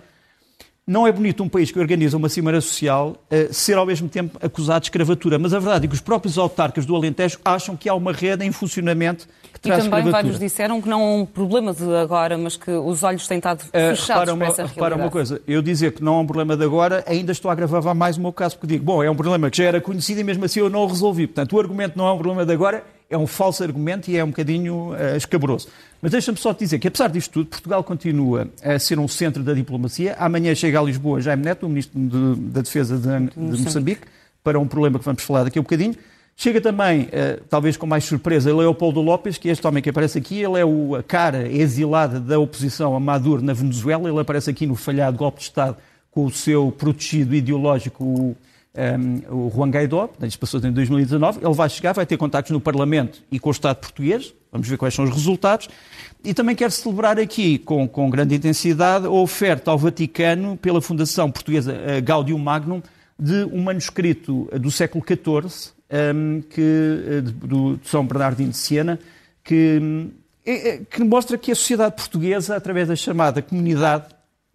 Não 0.86 1.06
é 1.06 1.12
bonito 1.12 1.44
um 1.44 1.48
país 1.48 1.72
que 1.72 1.80
organiza 1.80 2.18
uma 2.18 2.28
cimeira 2.28 2.60
social 2.60 3.16
uh, 3.32 3.54
ser 3.54 3.78
ao 3.78 3.86
mesmo 3.86 4.10
tempo 4.10 4.40
acusado 4.42 4.82
de 4.82 4.88
escravatura, 4.88 5.38
mas 5.38 5.54
a 5.54 5.60
verdade 5.60 5.86
é 5.86 5.88
que 5.88 5.94
os 5.94 6.02
próprios 6.02 6.40
autarcas 6.40 6.88
do 6.88 6.96
Alentejo 6.96 7.38
acham 7.46 7.78
que 7.78 7.88
há 7.88 7.94
uma 7.94 8.12
rede 8.12 8.44
em 8.44 8.52
funcionamento 8.52 9.28
que 9.54 9.60
traz 9.60 9.86
E 9.86 9.90
também 9.90 10.12
vários 10.12 10.40
disseram 10.40 10.82
que 10.82 10.90
não 10.90 11.00
é 11.00 11.22
um 11.22 11.26
problema 11.26 11.72
de 11.72 11.96
agora, 11.96 12.36
mas 12.36 12.58
que 12.58 12.72
os 12.72 13.04
olhos 13.04 13.28
têm 13.28 13.38
estado 13.38 13.64
eh, 13.72 13.92
fechados 13.92 14.34
uh, 14.34 14.38
para 14.38 14.48
essa 14.48 14.66
Repara 14.66 14.96
uma 14.96 15.12
coisa, 15.12 15.40
eu 15.48 15.62
dizer 15.62 15.94
que 15.94 16.04
não 16.04 16.16
é 16.16 16.20
um 16.22 16.26
problema 16.26 16.58
de 16.58 16.66
agora, 16.66 17.04
ainda 17.08 17.32
estou 17.32 17.50
a 17.50 17.52
agravar 17.54 17.94
mais 17.94 18.18
o 18.18 18.22
meu 18.22 18.34
caso, 18.34 18.58
porque 18.58 18.74
digo, 18.74 18.84
bom, 18.84 19.04
é 19.04 19.10
um 19.10 19.16
problema 19.16 19.52
que 19.52 19.58
já 19.58 19.66
era 19.66 19.80
conhecido 19.80 20.20
e 20.20 20.24
mesmo 20.24 20.44
assim 20.44 20.62
eu 20.62 20.70
não 20.70 20.82
o 20.82 20.88
resolvi. 20.88 21.28
Portanto, 21.28 21.56
o 21.56 21.60
argumento 21.60 21.96
não 21.96 22.08
é 22.08 22.12
um 22.12 22.18
problema 22.18 22.44
de 22.44 22.52
agora, 22.52 22.84
é 23.12 23.18
um 23.18 23.28
falso 23.28 23.62
argumento 23.62 24.10
e 24.10 24.18
é 24.18 24.24
um 24.24 24.30
bocadinho 24.30 24.92
uh, 24.94 25.16
escabroso. 25.18 25.68
Mas 26.02 26.14
deixa-me 26.14 26.38
só 26.38 26.54
te 26.54 26.60
dizer 26.62 26.80
que, 26.80 26.88
apesar 26.88 27.10
disto 27.10 27.32
tudo, 27.32 27.48
Portugal 27.48 27.84
continua 27.84 28.48
a 28.64 28.80
ser 28.80 28.98
um 28.98 29.08
centro 29.08 29.44
da 29.44 29.54
diplomacia. 29.54 30.16
Amanhã 30.18 30.56
chega 30.56 30.80
a 30.80 30.84
Lisboa 30.84 31.22
Jaime 31.22 31.44
Neto, 31.44 31.66
o 31.66 31.70
Ministro 31.70 32.00
de, 32.00 32.42
da 32.50 32.62
Defesa 32.62 32.98
de, 32.98 33.30
de 33.30 33.64
Moçambique, 33.64 34.08
para 34.44 34.58
um 34.58 34.68
problema 34.68 34.98
que 34.98 35.06
vamos 35.06 35.22
falar 35.22 35.44
daqui 35.44 35.60
a 35.60 35.62
um 35.62 35.64
bocadinho. 35.64 35.94
Chega 36.36 36.62
também, 36.62 37.04
uh, 37.04 37.44
talvez 37.50 37.78
com 37.78 37.86
mais 37.86 38.06
surpresa, 38.06 38.56
Leopoldo 38.56 39.02
López, 39.02 39.38
que 39.38 39.50
é 39.50 39.52
este 39.52 39.68
homem 39.68 39.84
que 39.84 39.90
aparece 39.90 40.18
aqui. 40.18 40.42
Ele 40.42 40.60
é 40.60 40.66
o, 40.66 40.96
a 40.96 41.04
cara 41.04 41.48
exilada 41.48 42.20
da 42.20 42.40
oposição 42.40 42.96
a 42.96 43.00
Maduro 43.00 43.44
na 43.44 43.54
Venezuela. 43.54 44.10
Ele 44.10 44.20
aparece 44.20 44.50
aqui 44.50 44.66
no 44.66 44.76
falhado 44.76 45.18
golpe 45.18 45.40
de 45.40 45.44
Estado 45.44 45.78
com 46.10 46.26
o 46.26 46.32
seu 46.32 46.72
protegido 46.72 47.36
ideológico, 47.36 48.36
um, 48.74 49.48
o 49.48 49.52
Juan 49.54 49.70
Guaidó, 49.70 50.10
isto 50.22 50.68
em 50.68 50.72
2019, 50.72 51.40
ele 51.44 51.54
vai 51.54 51.70
chegar, 51.70 51.94
vai 51.94 52.06
ter 52.06 52.18
contactos 52.18 52.52
no 52.52 52.62
Parlamento 52.62 53.22
e 53.32 53.40
com 53.40 53.50
o 53.50 53.52
Estado 53.52 53.78
português, 53.78 54.34
vamos 54.52 54.68
ver 54.68 54.78
quais 54.78 54.94
são 54.94 55.04
os 55.04 55.12
resultados, 55.12 55.68
e 56.24 56.34
também 56.34 56.56
quero 56.56 56.72
celebrar 56.72 57.20
aqui, 57.20 57.58
com, 57.58 57.88
com 57.88 58.10
grande 58.10 58.36
intensidade, 58.36 59.06
a 59.06 59.10
oferta 59.10 59.72
ao 59.72 59.78
Vaticano 59.78 60.56
pela 60.56 60.82
Fundação 60.82 61.30
Portuguesa 61.30 61.76
Gaudium 62.02 62.38
Magnum 62.38 62.82
de 63.20 63.44
um 63.52 63.62
manuscrito 63.62 64.50
do 64.60 64.72
século 64.72 65.04
XIV, 65.06 65.74
um, 66.16 66.42
que, 66.42 67.04
eh, 67.08 67.22
do, 67.22 67.78
de 67.78 67.88
São 67.88 68.06
Bernardino 68.06 68.50
de 68.50 68.58
Siena, 68.58 68.98
que, 69.44 70.10
é, 70.46 70.70
é, 70.70 70.78
que 70.80 71.04
mostra 71.04 71.38
que 71.38 71.52
a 71.52 71.56
sociedade 71.56 71.96
portuguesa, 71.96 72.56
através 72.56 72.88
da 72.88 72.96
chamada 72.96 73.42
comunidade 73.42 74.06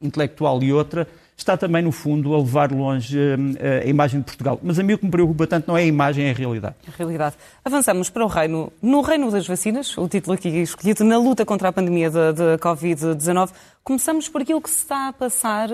intelectual 0.01 0.63
e 0.63 0.73
outra, 0.73 1.07
está 1.37 1.57
também, 1.57 1.83
no 1.83 1.93
fundo, 1.93 2.35
a 2.35 2.39
levar 2.39 2.73
longe 2.73 3.19
uh, 3.19 3.83
a 3.85 3.87
imagem 3.87 4.21
de 4.21 4.27
Portugal. 4.27 4.59
Mas 4.63 4.79
a 4.79 4.83
mim 4.83 4.95
o 4.95 4.99
que 4.99 5.05
me 5.05 5.11
preocupa 5.11 5.47
tanto 5.47 5.69
não 5.69 5.77
é 5.77 5.83
a 5.83 5.87
imagem, 5.87 6.27
é 6.27 6.31
a 6.31 6.35
realidade. 6.35 6.75
A 6.89 6.97
realidade. 6.97 7.37
Avançamos 7.65 8.09
para 8.09 8.25
o 8.25 8.27
reino. 8.27 8.73
No 8.81 9.01
reino 9.03 9.31
das 9.31 9.47
vacinas, 9.47 9.97
o 9.99 10.09
título 10.09 10.35
aqui 10.35 10.49
escolhido, 10.49 11.05
na 11.05 11.19
luta 11.19 11.45
contra 11.45 11.69
a 11.69 11.73
pandemia 11.73 12.11
da 12.11 12.59
Covid-19, 12.59 13.51
começamos 13.85 14.29
por 14.29 14.43
aquilo 14.43 14.61
que 14.61 14.71
se 14.71 14.79
está 14.79 15.09
a 15.09 15.13
passar 15.13 15.69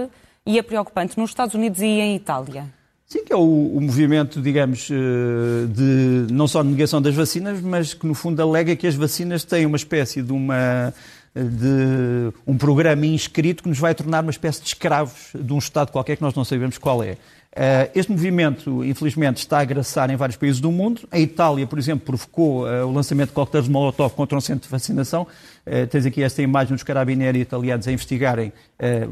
e 0.45 0.59
é 0.59 0.63
preocupante 0.63 1.19
nos 1.19 1.31
Estados 1.31 1.55
Unidos 1.55 1.81
e 1.81 1.87
em 1.87 2.17
Itália. 2.17 2.67
Sim, 3.07 3.25
que 3.25 3.33
é 3.33 3.37
o, 3.37 3.41
o, 3.41 3.79
movimento, 3.79 4.41
digamos, 4.41 4.89
eh, 4.91 5.67
de 5.69 6.33
não 6.33 6.49
só 6.49 6.63
de 6.63 6.71
negação 6.71 7.01
das 7.01 7.15
vacinas, 7.15 7.61
mas 7.61 7.93
que 7.93 8.07
no 8.07 8.15
fundo 8.15 8.41
alega 8.41 8.75
que 8.75 8.87
as 8.87 8.95
vacinas 8.95 9.45
têm 9.45 9.67
uma 9.67 9.77
espécie 9.77 10.23
de 10.23 10.33
uma 10.33 10.95
de 11.35 12.33
um 12.47 12.57
programa 12.57 13.07
inscrito 13.07 13.63
que 13.63 13.69
nos 13.69 13.79
vai 13.79 13.95
tornar 13.95 14.23
uma 14.23 14.31
espécie 14.31 14.61
de 14.61 14.69
escravos 14.69 15.31
de 15.35 15.53
um 15.53 15.59
Estado 15.59 15.91
qualquer 15.91 16.17
que 16.17 16.23
nós 16.23 16.35
não 16.35 16.45
sabemos 16.45 16.79
qual 16.79 17.03
é. 17.03 17.17
Eh, 17.55 17.91
este 17.95 18.11
movimento, 18.11 18.83
infelizmente, 18.83 19.39
está 19.39 19.59
a 19.59 19.61
agraçar 19.61 20.09
em 20.09 20.17
vários 20.17 20.37
países 20.37 20.59
do 20.59 20.73
mundo. 20.73 21.03
A 21.11 21.19
Itália, 21.19 21.67
por 21.67 21.79
exemplo, 21.79 22.07
provocou 22.07 22.67
uh, 22.67 22.87
o 22.87 22.93
lançamento 22.93 23.29
de 23.29 23.35
coquetéis 23.35 23.67
de 23.67 23.71
Molotov 23.71 24.15
contra 24.15 24.37
um 24.39 24.41
centro 24.41 24.63
de 24.63 24.71
vacinação. 24.71 25.27
Uh, 25.67 25.87
tens 25.87 26.07
aqui 26.07 26.23
esta 26.23 26.41
imagem 26.41 26.75
dos 26.75 26.83
carabinieri 26.83 27.41
italianos 27.41 27.87
a 27.87 27.93
investigarem 27.93 28.53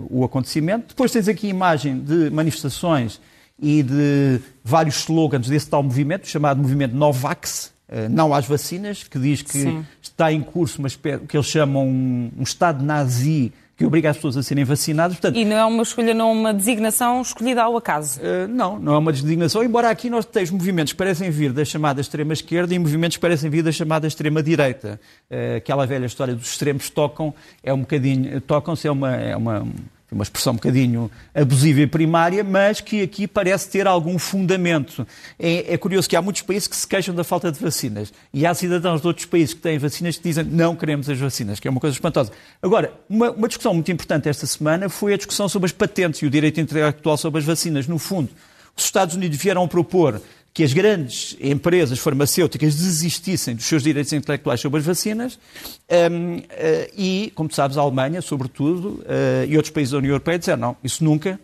o 0.08 0.24
acontecimento. 0.24 0.88
Depois 0.88 1.12
tens 1.12 1.28
aqui 1.28 1.46
a 1.46 1.50
imagem 1.50 2.00
de 2.00 2.28
manifestações 2.30 3.20
e 3.56 3.82
de 3.82 4.40
vários 4.64 4.96
slogans 5.00 5.48
desse 5.48 5.68
tal 5.68 5.82
movimento, 5.82 6.26
chamado 6.26 6.60
movimento 6.60 6.96
Novax, 6.96 7.72
não 8.10 8.32
às 8.32 8.46
vacinas, 8.46 9.02
que 9.02 9.18
diz 9.18 9.42
que 9.42 9.58
Sim 9.58 9.84
está 10.20 10.32
em 10.32 10.42
curso 10.42 10.78
uma 10.78 10.88
espécie, 10.88 11.24
que 11.24 11.34
eles 11.34 11.46
chamam 11.46 11.88
um, 11.88 12.30
um 12.38 12.42
Estado 12.42 12.84
nazi 12.84 13.52
que 13.74 13.86
obriga 13.86 14.10
as 14.10 14.16
pessoas 14.16 14.36
a 14.36 14.42
serem 14.42 14.62
vacinadas. 14.62 15.16
Portanto, 15.16 15.38
e 15.38 15.44
não 15.46 15.56
é 15.56 15.64
uma 15.64 15.82
escolha, 15.82 16.12
não 16.12 16.28
é 16.28 16.32
uma 16.32 16.52
designação 16.52 17.22
escolhida 17.22 17.62
ao 17.62 17.78
acaso? 17.78 18.20
Uh, 18.20 18.46
não, 18.46 18.78
não 18.78 18.92
é 18.92 18.98
uma 18.98 19.10
designação, 19.10 19.64
embora 19.64 19.88
aqui 19.88 20.10
nós 20.10 20.26
temos 20.26 20.50
movimentos 20.50 20.92
que 20.92 20.98
parecem 20.98 21.30
vir 21.30 21.50
da 21.50 21.64
chamada 21.64 21.98
extrema-esquerda 21.98 22.74
e 22.74 22.78
movimentos 22.78 23.16
que 23.16 23.22
parecem 23.22 23.48
vir 23.48 23.62
da 23.62 23.72
chamada 23.72 24.06
extrema-direita. 24.06 25.00
Uh, 25.30 25.56
aquela 25.56 25.86
velha 25.86 26.04
história 26.04 26.34
dos 26.34 26.50
extremos 26.50 26.90
tocam, 26.90 27.32
é 27.62 27.72
um 27.72 27.80
bocadinho, 27.80 28.38
tocam-se, 28.42 28.86
é 28.86 28.90
uma, 28.90 29.16
é 29.16 29.34
uma 29.34 29.66
uma 30.10 30.22
expressão 30.22 30.52
um 30.52 30.56
bocadinho 30.56 31.10
abusiva 31.34 31.80
e 31.80 31.86
primária, 31.86 32.42
mas 32.42 32.80
que 32.80 33.02
aqui 33.02 33.26
parece 33.26 33.70
ter 33.70 33.86
algum 33.86 34.18
fundamento. 34.18 35.06
É, 35.38 35.74
é, 35.74 35.78
curioso 35.78 36.08
que 36.08 36.16
há 36.16 36.22
muitos 36.22 36.42
países 36.42 36.66
que 36.66 36.76
se 36.76 36.86
queixam 36.86 37.14
da 37.14 37.22
falta 37.22 37.52
de 37.52 37.60
vacinas 37.60 38.12
e 38.32 38.44
há 38.44 38.52
cidadãos 38.52 39.00
de 39.00 39.06
outros 39.06 39.26
países 39.26 39.54
que 39.54 39.60
têm 39.60 39.78
vacinas 39.78 40.16
que 40.16 40.22
dizem 40.22 40.44
não 40.44 40.74
queremos 40.74 41.08
as 41.08 41.18
vacinas, 41.18 41.60
que 41.60 41.68
é 41.68 41.70
uma 41.70 41.80
coisa 41.80 41.94
espantosa. 41.94 42.32
Agora, 42.60 42.92
uma, 43.08 43.30
uma 43.30 43.48
discussão 43.48 43.72
muito 43.72 43.90
importante 43.92 44.28
esta 44.28 44.46
semana 44.46 44.88
foi 44.88 45.14
a 45.14 45.16
discussão 45.16 45.48
sobre 45.48 45.66
as 45.66 45.72
patentes 45.72 46.20
e 46.22 46.26
o 46.26 46.30
direito 46.30 46.60
intelectual 46.60 47.16
sobre 47.16 47.38
as 47.38 47.44
vacinas. 47.44 47.86
No 47.86 47.98
fundo, 47.98 48.30
os 48.76 48.84
Estados 48.84 49.14
Unidos 49.14 49.38
vieram 49.38 49.66
propor 49.68 50.20
que 50.52 50.64
as 50.64 50.72
grandes 50.72 51.36
empresas 51.40 51.98
farmacêuticas 51.98 52.74
desistissem 52.74 53.54
dos 53.54 53.64
seus 53.64 53.82
direitos 53.82 54.12
intelectuais 54.12 54.60
sobre 54.60 54.80
as 54.80 54.86
vacinas 54.86 55.38
um, 55.88 56.38
uh, 56.38 56.42
eh, 56.50 56.90
e, 56.96 57.32
como 57.34 57.48
tu 57.48 57.54
sabes, 57.54 57.76
a 57.76 57.80
Alemanha, 57.80 58.20
sobretudo, 58.20 59.04
uh, 59.04 59.46
e 59.48 59.56
outros 59.56 59.72
países 59.72 59.92
da 59.92 59.98
União 59.98 60.10
Europeia 60.10 60.38
disseram 60.38 60.60
não, 60.60 60.76
isso 60.82 61.04
nunca, 61.04 61.38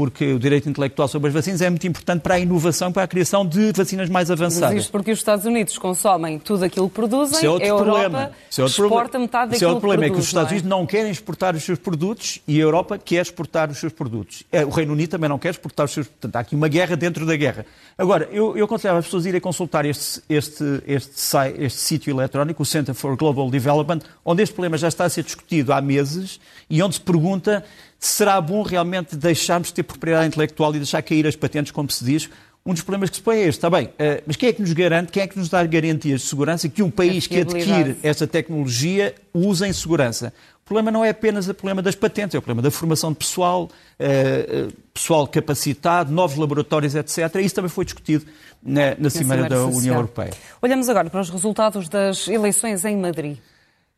porque 0.00 0.32
o 0.32 0.38
direito 0.38 0.66
intelectual 0.66 1.06
sobre 1.08 1.28
as 1.28 1.34
vacinas 1.34 1.60
é 1.60 1.68
muito 1.68 1.86
importante 1.86 2.22
para 2.22 2.36
a 2.36 2.38
inovação, 2.38 2.90
para 2.90 3.02
a 3.02 3.06
criação 3.06 3.44
de 3.44 3.70
vacinas 3.76 4.08
mais 4.08 4.30
avançadas. 4.30 4.72
Mas 4.72 4.84
isto 4.84 4.90
porque 4.90 5.12
os 5.12 5.18
Estados 5.18 5.44
Unidos 5.44 5.76
consomem 5.76 6.38
tudo 6.38 6.64
aquilo 6.64 6.88
que 6.88 6.94
produzem, 6.94 7.36
Isso 7.36 7.44
é 7.44 7.50
outro 7.50 7.66
a 7.66 7.68
Europa 7.68 7.90
problema. 7.90 8.32
Isso 8.48 8.60
é 8.62 8.64
outro 8.64 8.84
exporta 8.84 9.10
problema. 9.10 9.24
metade 9.26 9.50
daquilo 9.50 9.56
Isso 9.56 9.64
é 9.64 9.68
outro 9.68 9.80
problema, 9.80 10.04
é 10.06 10.10
que 10.10 10.18
os 10.18 10.24
Estados 10.24 10.48
é? 10.48 10.54
Unidos 10.54 10.70
não 10.70 10.86
querem 10.86 11.10
exportar 11.10 11.54
os 11.54 11.62
seus 11.62 11.78
produtos 11.78 12.40
e 12.48 12.58
a 12.58 12.62
Europa 12.62 12.96
quer 12.96 13.20
exportar 13.20 13.70
os 13.70 13.76
seus 13.76 13.92
produtos. 13.92 14.42
É, 14.50 14.64
o 14.64 14.70
Reino 14.70 14.94
Unido 14.94 15.10
também 15.10 15.28
não 15.28 15.38
quer 15.38 15.50
exportar 15.50 15.84
os 15.84 15.92
seus... 15.92 16.06
Portanto, 16.06 16.36
há 16.36 16.40
aqui 16.40 16.54
uma 16.54 16.68
guerra 16.68 16.96
dentro 16.96 17.26
da 17.26 17.36
guerra. 17.36 17.66
Agora, 17.98 18.26
eu, 18.32 18.56
eu 18.56 18.64
aconselho 18.64 18.96
as 18.96 19.04
pessoas 19.04 19.26
a 19.26 19.28
irem 19.28 19.40
consultar 19.42 19.84
este, 19.84 20.22
este, 20.30 20.64
este, 20.86 21.12
este 21.58 21.78
sítio 21.78 22.10
eletrónico, 22.10 22.62
o 22.62 22.64
Center 22.64 22.94
for 22.94 23.14
Global 23.18 23.50
Development, 23.50 24.00
onde 24.24 24.42
este 24.42 24.54
problema 24.54 24.78
já 24.78 24.88
está 24.88 25.04
a 25.04 25.10
ser 25.10 25.24
discutido 25.24 25.74
há 25.74 25.82
meses 25.82 26.40
e 26.70 26.82
onde 26.82 26.94
se 26.94 27.00
pergunta 27.02 27.62
será 28.00 28.40
bom 28.40 28.62
realmente 28.62 29.14
deixarmos 29.14 29.68
de 29.68 29.74
ter 29.74 29.82
propriedade 29.82 30.26
intelectual 30.26 30.74
e 30.74 30.78
deixar 30.78 31.02
cair 31.02 31.26
as 31.26 31.36
patentes, 31.36 31.70
como 31.70 31.90
se 31.90 32.02
diz, 32.02 32.30
um 32.64 32.72
dos 32.72 32.82
problemas 32.82 33.10
que 33.10 33.16
se 33.16 33.22
põe 33.22 33.36
é 33.36 33.40
este. 33.40 33.58
Está 33.58 33.70
bem, 33.70 33.86
uh, 33.86 34.22
mas 34.26 34.36
quem 34.36 34.48
é 34.48 34.52
que 34.52 34.60
nos 34.60 34.72
garante, 34.72 35.12
quem 35.12 35.22
é 35.22 35.26
que 35.26 35.38
nos 35.38 35.48
dá 35.48 35.64
garantias 35.64 36.22
de 36.22 36.26
segurança 36.26 36.68
que 36.68 36.82
um 36.82 36.90
país 36.90 37.26
que 37.26 37.40
adquire 37.40 37.96
esta 38.02 38.26
tecnologia 38.26 39.14
use 39.34 39.66
em 39.66 39.72
segurança? 39.72 40.32
O 40.62 40.64
problema 40.70 40.90
não 40.90 41.04
é 41.04 41.10
apenas 41.10 41.48
o 41.48 41.54
problema 41.54 41.82
das 41.82 41.94
patentes, 41.94 42.34
é 42.34 42.38
o 42.38 42.42
problema 42.42 42.62
da 42.62 42.70
formação 42.70 43.10
de 43.10 43.18
pessoal, 43.18 43.64
uh, 43.64 44.72
pessoal 44.94 45.26
capacitado, 45.26 46.12
novos 46.12 46.38
laboratórios, 46.38 46.94
etc. 46.94 47.34
Isso 47.36 47.54
também 47.54 47.70
foi 47.70 47.84
discutido 47.84 48.24
na, 48.62 48.94
na 48.96 49.10
Cimeira 49.10 49.48
da. 49.48 49.66
União 49.66 49.96
Europeia. 49.96 50.30
Olhamos 50.62 50.88
agora 50.88 51.10
para 51.10 51.20
os 51.20 51.28
resultados 51.28 51.88
das 51.88 52.28
eleições 52.28 52.84
em 52.84 52.96
Madrid 52.96 53.38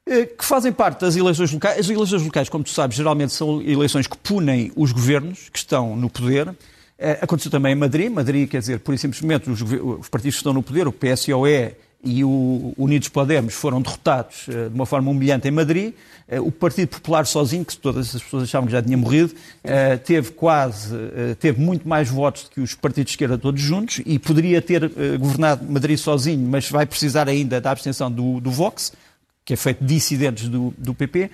que 0.05 0.45
fazem 0.45 0.73
parte 0.73 1.01
das 1.01 1.17
eleições 1.17 1.53
locais. 1.53 1.79
As 1.79 1.89
eleições 1.89 2.23
locais, 2.23 2.49
como 2.49 2.65
tu 2.65 2.71
sabes, 2.71 2.97
geralmente 2.97 3.33
são 3.33 3.63
eleições 3.63 4.07
que 4.07 4.17
punem 4.17 4.73
os 4.75 4.93
governos 4.93 5.49
que 5.49 5.59
estão 5.59 5.97
no 5.97 6.11
poder. 6.11 6.55
Eh, 6.99 7.19
aconteceu 7.21 7.51
também 7.51 7.73
em 7.73 7.77
Madrid. 7.77 8.11
Madrid, 8.11 8.49
quer 8.49 8.61
dizer, 8.61 8.79
por 8.79 8.95
e 8.95 8.99
simplesmente, 8.99 9.51
os, 9.51 9.61
os 9.61 10.09
partidos 10.09 10.37
que 10.37 10.41
estão 10.41 10.53
no 10.53 10.63
poder, 10.63 10.87
o 10.87 10.93
PSOE 10.93 11.75
e 12.05 12.25
o 12.25 12.73
Unidos 12.77 13.09
Podemos, 13.09 13.55
foram 13.55 13.81
derrotados 13.81 14.49
uh, 14.49 14.69
de 14.69 14.75
uma 14.75 14.87
forma 14.87 15.11
humilhante 15.11 15.47
em 15.47 15.51
Madrid. 15.51 15.95
O 16.45 16.51
Partido 16.51 16.89
Popular 16.89 17.27
sozinho, 17.27 17.65
que 17.65 17.77
todas 17.77 18.15
as 18.15 18.23
pessoas 18.23 18.45
achavam 18.45 18.67
que 18.67 18.73
já 18.73 18.81
tinha 18.81 18.97
morrido, 18.97 19.35
teve 20.07 20.31
quase, 20.31 20.97
teve 21.39 21.61
muito 21.61 21.87
mais 21.87 22.09
votos 22.09 22.45
do 22.45 22.51
que 22.51 22.61
os 22.63 22.75
partidos 22.75 23.11
de 23.11 23.13
esquerda 23.15 23.37
todos 23.37 23.61
juntos 23.61 24.01
e 24.07 24.19
poderia 24.19 24.63
ter 24.63 24.91
governado 25.19 25.71
Madrid 25.71 25.99
sozinho, 25.99 26.49
mas 26.49 26.71
vai 26.71 26.87
precisar 26.87 27.29
ainda 27.29 27.61
da 27.61 27.71
abstenção 27.71 28.11
do, 28.11 28.41
do 28.41 28.51
Vox, 28.51 28.93
que 29.53 29.55
é 29.55 29.57
feito 29.57 29.85
de 29.85 29.95
dissidentes 29.95 30.49
do, 30.49 30.73
do 30.79 30.95
PP. 30.95 31.31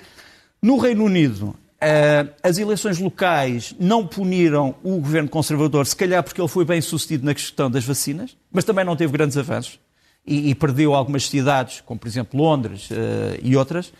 No 0.60 0.76
Reino 0.76 1.04
Unido, 1.04 1.54
Uh, 1.80 2.28
as 2.42 2.58
eleições 2.58 2.98
locais 2.98 3.72
não 3.78 4.04
puniram 4.04 4.74
o 4.82 4.96
governo 4.98 5.28
conservador, 5.28 5.86
se 5.86 5.94
calhar 5.94 6.24
porque 6.24 6.40
ele 6.40 6.48
foi 6.48 6.64
bem 6.64 6.80
sucedido 6.80 7.24
na 7.24 7.32
questão 7.32 7.70
das 7.70 7.84
vacinas, 7.84 8.36
mas 8.50 8.64
também 8.64 8.84
não 8.84 8.96
teve 8.96 9.12
grandes 9.12 9.36
avanços 9.36 9.78
e, 10.26 10.50
e 10.50 10.56
perdeu 10.56 10.92
algumas 10.92 11.28
cidades, 11.28 11.80
como 11.86 12.00
por 12.00 12.08
exemplo 12.08 12.42
Londres 12.42 12.90
uh, 12.90 12.94
e 13.40 13.56
outras. 13.56 13.92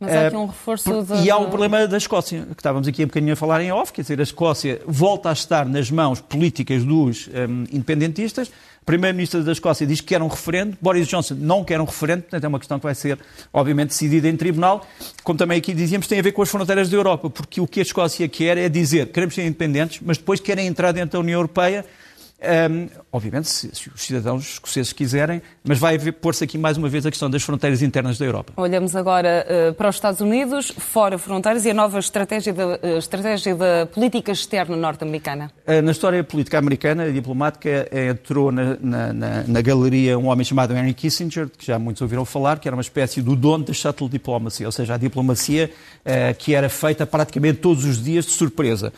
Mas 0.00 0.14
há 0.14 0.26
aqui 0.28 0.36
um 0.36 0.46
reforço 0.46 1.02
de... 1.02 1.24
E 1.24 1.30
há 1.30 1.36
um 1.36 1.50
problema 1.50 1.86
da 1.86 1.98
Escócia, 1.98 2.46
que 2.54 2.60
estávamos 2.60 2.88
aqui 2.88 3.04
um 3.04 3.06
bocadinho 3.06 3.34
a 3.34 3.36
falar 3.36 3.60
em 3.60 3.70
off, 3.70 3.92
quer 3.92 4.00
dizer, 4.00 4.18
a 4.18 4.22
Escócia 4.22 4.80
volta 4.86 5.28
a 5.28 5.32
estar 5.34 5.66
nas 5.66 5.90
mãos 5.90 6.22
políticas 6.22 6.84
dos 6.84 7.28
um, 7.28 7.64
independentistas, 7.70 8.50
Primeiro-Ministro 8.86 9.42
da 9.42 9.50
Escócia 9.50 9.84
diz 9.84 10.00
que 10.00 10.06
quer 10.06 10.22
um 10.22 10.28
referendo, 10.28 10.78
Boris 10.80 11.08
Johnson 11.08 11.34
não 11.34 11.64
quer 11.64 11.80
um 11.80 11.84
referendo, 11.84 12.22
portanto 12.22 12.44
é 12.44 12.48
uma 12.48 12.58
questão 12.60 12.78
que 12.78 12.84
vai 12.84 12.94
ser, 12.94 13.18
obviamente, 13.52 13.88
decidida 13.88 14.28
em 14.28 14.36
tribunal. 14.36 14.86
Como 15.24 15.36
também 15.36 15.58
aqui 15.58 15.74
dizíamos, 15.74 16.06
tem 16.06 16.20
a 16.20 16.22
ver 16.22 16.30
com 16.30 16.40
as 16.40 16.48
fronteiras 16.48 16.88
da 16.88 16.96
Europa, 16.96 17.28
porque 17.28 17.60
o 17.60 17.66
que 17.66 17.80
a 17.80 17.82
Escócia 17.82 18.28
quer 18.28 18.56
é 18.56 18.68
dizer 18.68 19.08
queremos 19.08 19.34
ser 19.34 19.42
independentes, 19.42 20.00
mas 20.00 20.18
depois 20.18 20.38
querem 20.38 20.68
entrar 20.68 20.92
dentro 20.92 21.14
da 21.14 21.18
União 21.18 21.38
Europeia 21.38 21.84
um, 22.38 22.88
obviamente, 23.10 23.48
se, 23.48 23.74
se, 23.74 23.88
os 23.88 24.02
cidadãos 24.02 24.44
escoceses 24.44 24.92
quiserem, 24.92 25.40
mas 25.64 25.78
vai 25.78 25.98
pôr-se 26.12 26.44
aqui 26.44 26.58
mais 26.58 26.76
uma 26.76 26.86
vez 26.86 27.06
a 27.06 27.10
questão 27.10 27.30
das 27.30 27.42
fronteiras 27.42 27.80
internas 27.80 28.18
da 28.18 28.26
Europa. 28.26 28.52
Olhamos 28.56 28.94
agora 28.94 29.46
uh, 29.70 29.74
para 29.74 29.88
os 29.88 29.96
Estados 29.96 30.20
Unidos, 30.20 30.70
fora 30.76 31.16
fronteiras, 31.16 31.64
e 31.64 31.70
a 31.70 31.74
nova 31.74 31.98
estratégia 31.98 32.52
da, 32.52 32.66
uh, 32.66 32.98
estratégia 32.98 33.54
da 33.54 33.86
política 33.86 34.32
externa 34.32 34.76
norte-americana. 34.76 35.50
Uh, 35.66 35.80
na 35.80 35.92
história 35.92 36.22
política 36.22 36.58
americana, 36.58 37.10
diplomática, 37.10 37.88
entrou 38.10 38.52
na, 38.52 38.76
na, 38.80 39.12
na, 39.14 39.42
na, 39.46 39.60
galeria 39.62 40.18
um 40.18 40.26
homem 40.26 40.44
chamado 40.44 40.76
Henry 40.76 40.92
Kissinger, 40.92 41.48
que 41.48 41.66
já 41.66 41.78
muitos 41.78 42.02
ouviram 42.02 42.26
falar, 42.26 42.58
que 42.58 42.68
era 42.68 42.76
uma 42.76 42.82
espécie 42.82 43.22
do 43.22 43.34
dono 43.34 43.64
da 43.64 43.72
shuttle 43.72 44.10
diplomacy, 44.10 44.66
ou 44.66 44.72
seja, 44.72 44.94
a 44.94 44.98
diplomacia 44.98 45.70
que 46.38 46.54
era 46.54 46.68
feita 46.68 47.06
praticamente 47.06 47.58
todos 47.58 47.84
os 47.84 48.02
dias 48.02 48.26
de 48.26 48.32
surpresa. 48.32 48.92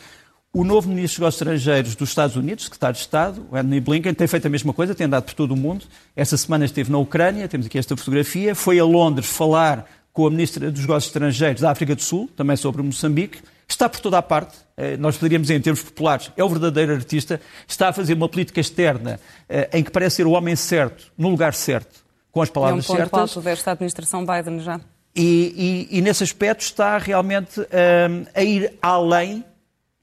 O 0.51 0.63
novo 0.63 0.89
Ministro 0.89 1.03
dos 1.03 1.19
Negócios 1.19 1.41
Estrangeiros 1.41 1.95
dos 1.95 2.09
Estados 2.09 2.35
Unidos, 2.35 2.63
secretário 2.63 2.95
de 2.95 3.01
Estado, 3.01 3.45
o 3.51 3.55
Anthony 3.55 3.79
Blinken, 3.79 4.13
tem 4.15 4.27
feito 4.27 4.47
a 4.47 4.49
mesma 4.49 4.73
coisa, 4.73 4.95
tem 4.95 5.05
andado 5.05 5.25
por 5.25 5.35
todo 5.35 5.51
o 5.51 5.55
mundo. 5.55 5.85
Esta 6.15 6.35
semana 6.37 6.65
esteve 6.65 6.91
na 6.91 6.97
Ucrânia, 6.97 7.47
temos 7.47 7.67
aqui 7.67 7.77
esta 7.77 7.95
fotografia. 7.95 8.55
Foi 8.55 8.79
a 8.79 8.83
Londres 8.83 9.29
falar 9.29 9.85
com 10.11 10.25
a 10.25 10.31
Ministra 10.31 10.71
dos 10.71 10.81
Negócios 10.81 11.05
Estrangeiros 11.05 11.61
da 11.61 11.69
África 11.69 11.95
do 11.95 12.01
Sul, 12.01 12.27
também 12.35 12.57
sobre 12.57 12.81
Moçambique. 12.81 13.43
Está 13.67 13.87
por 13.87 13.99
toda 13.99 14.17
a 14.17 14.23
parte. 14.23 14.57
Eh, 14.75 14.97
nós 14.97 15.17
poderíamos 15.17 15.47
dizer, 15.49 15.59
em 15.59 15.61
termos 15.61 15.83
populares, 15.83 16.31
é 16.35 16.43
o 16.43 16.49
verdadeiro 16.49 16.95
artista. 16.95 17.39
Está 17.67 17.89
a 17.89 17.93
fazer 17.93 18.15
uma 18.15 18.27
política 18.27 18.59
externa 18.59 19.19
eh, 19.47 19.69
em 19.71 19.83
que 19.83 19.91
parece 19.91 20.15
ser 20.15 20.25
o 20.25 20.31
homem 20.31 20.55
certo, 20.55 21.13
no 21.15 21.29
lugar 21.29 21.53
certo, 21.53 22.03
com 22.31 22.41
as 22.41 22.49
palavras 22.49 22.87
certas. 22.87 23.01
É 23.01 23.05
um 23.05 23.07
ponto 23.07 23.19
certas. 23.19 23.37
alto 23.37 23.45
desta 23.45 23.71
administração 23.71 24.25
Biden 24.25 24.61
já. 24.61 24.81
E, 25.15 25.87
e, 25.91 25.97
e, 25.99 26.01
nesse 26.01 26.23
aspecto 26.23 26.61
está 26.61 26.97
realmente 26.97 27.59
um, 27.59 27.63
eh, 27.69 28.25
a 28.33 28.43
ir 28.43 28.73
além 28.81 29.43